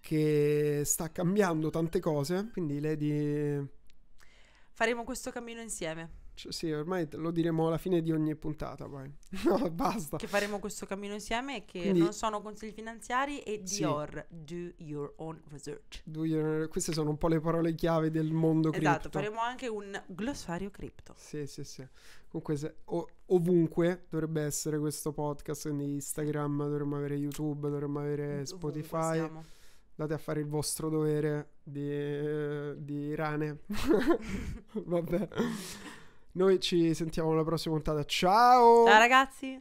che 0.00 0.82
sta 0.84 1.10
cambiando 1.12 1.70
tante 1.70 2.00
cose. 2.00 2.48
Quindi 2.52 2.80
Lady... 2.80 3.78
Faremo 4.80 5.04
questo 5.04 5.30
cammino 5.30 5.60
insieme. 5.60 6.10
cioè, 6.32 6.50
sì, 6.52 6.72
ormai 6.72 7.06
lo 7.12 7.30
diremo 7.30 7.66
alla 7.66 7.76
fine 7.76 8.00
di 8.00 8.12
ogni 8.12 8.34
puntata 8.34 8.88
poi. 8.88 9.12
no, 9.44 9.70
basta. 9.70 10.16
Che 10.16 10.26
faremo 10.26 10.58
questo 10.58 10.86
cammino 10.86 11.12
insieme 11.12 11.56
e 11.56 11.64
che 11.66 11.80
Quindi- 11.82 11.98
non 12.00 12.14
sono 12.14 12.40
consigli 12.40 12.72
finanziari 12.72 13.40
e 13.42 13.60
Sì. 13.64 13.76
Dior, 13.80 14.24
do 14.30 14.72
your 14.78 15.12
own 15.16 15.38
research. 15.50 16.00
Do 16.04 16.24
your- 16.24 16.68
Queste 16.68 16.94
sono 16.94 17.10
un 17.10 17.18
po' 17.18 17.28
le 17.28 17.40
parole 17.40 17.74
chiave 17.74 18.10
del 18.10 18.32
mondo 18.32 18.70
cripto. 18.70 18.88
Esatto, 18.88 19.10
faremo 19.10 19.40
anche 19.40 19.68
un 19.68 20.02
glossario 20.06 20.70
cripto. 20.70 21.12
Sì, 21.14 21.46
sì, 21.46 21.62
sì. 21.62 21.86
Comunque, 22.28 22.56
se- 22.56 22.76
o- 22.86 23.06
ovunque 23.26 24.06
dovrebbe 24.08 24.40
essere 24.40 24.78
questo 24.78 25.12
podcast, 25.12 25.64
quindi 25.64 25.92
Instagram, 25.92 26.56
dovremmo 26.68 26.96
avere 26.96 27.16
YouTube, 27.16 27.68
dovremmo 27.68 27.98
avere 27.98 28.24
Ovunque 28.40 28.46
Spotify. 28.46 29.12
siamo. 29.12 29.44
Date 30.00 30.14
a 30.14 30.18
fare 30.18 30.40
il 30.40 30.46
vostro 30.46 30.88
dovere 30.88 31.56
di, 31.62 31.86
di 32.78 33.14
rane. 33.14 33.58
Vabbè. 34.72 35.28
Noi 36.32 36.58
ci 36.58 36.94
sentiamo 36.94 37.32
alla 37.32 37.44
prossima 37.44 37.74
puntata. 37.74 38.02
Ciao! 38.06 38.86
Ciao 38.86 38.98
ragazzi! 38.98 39.60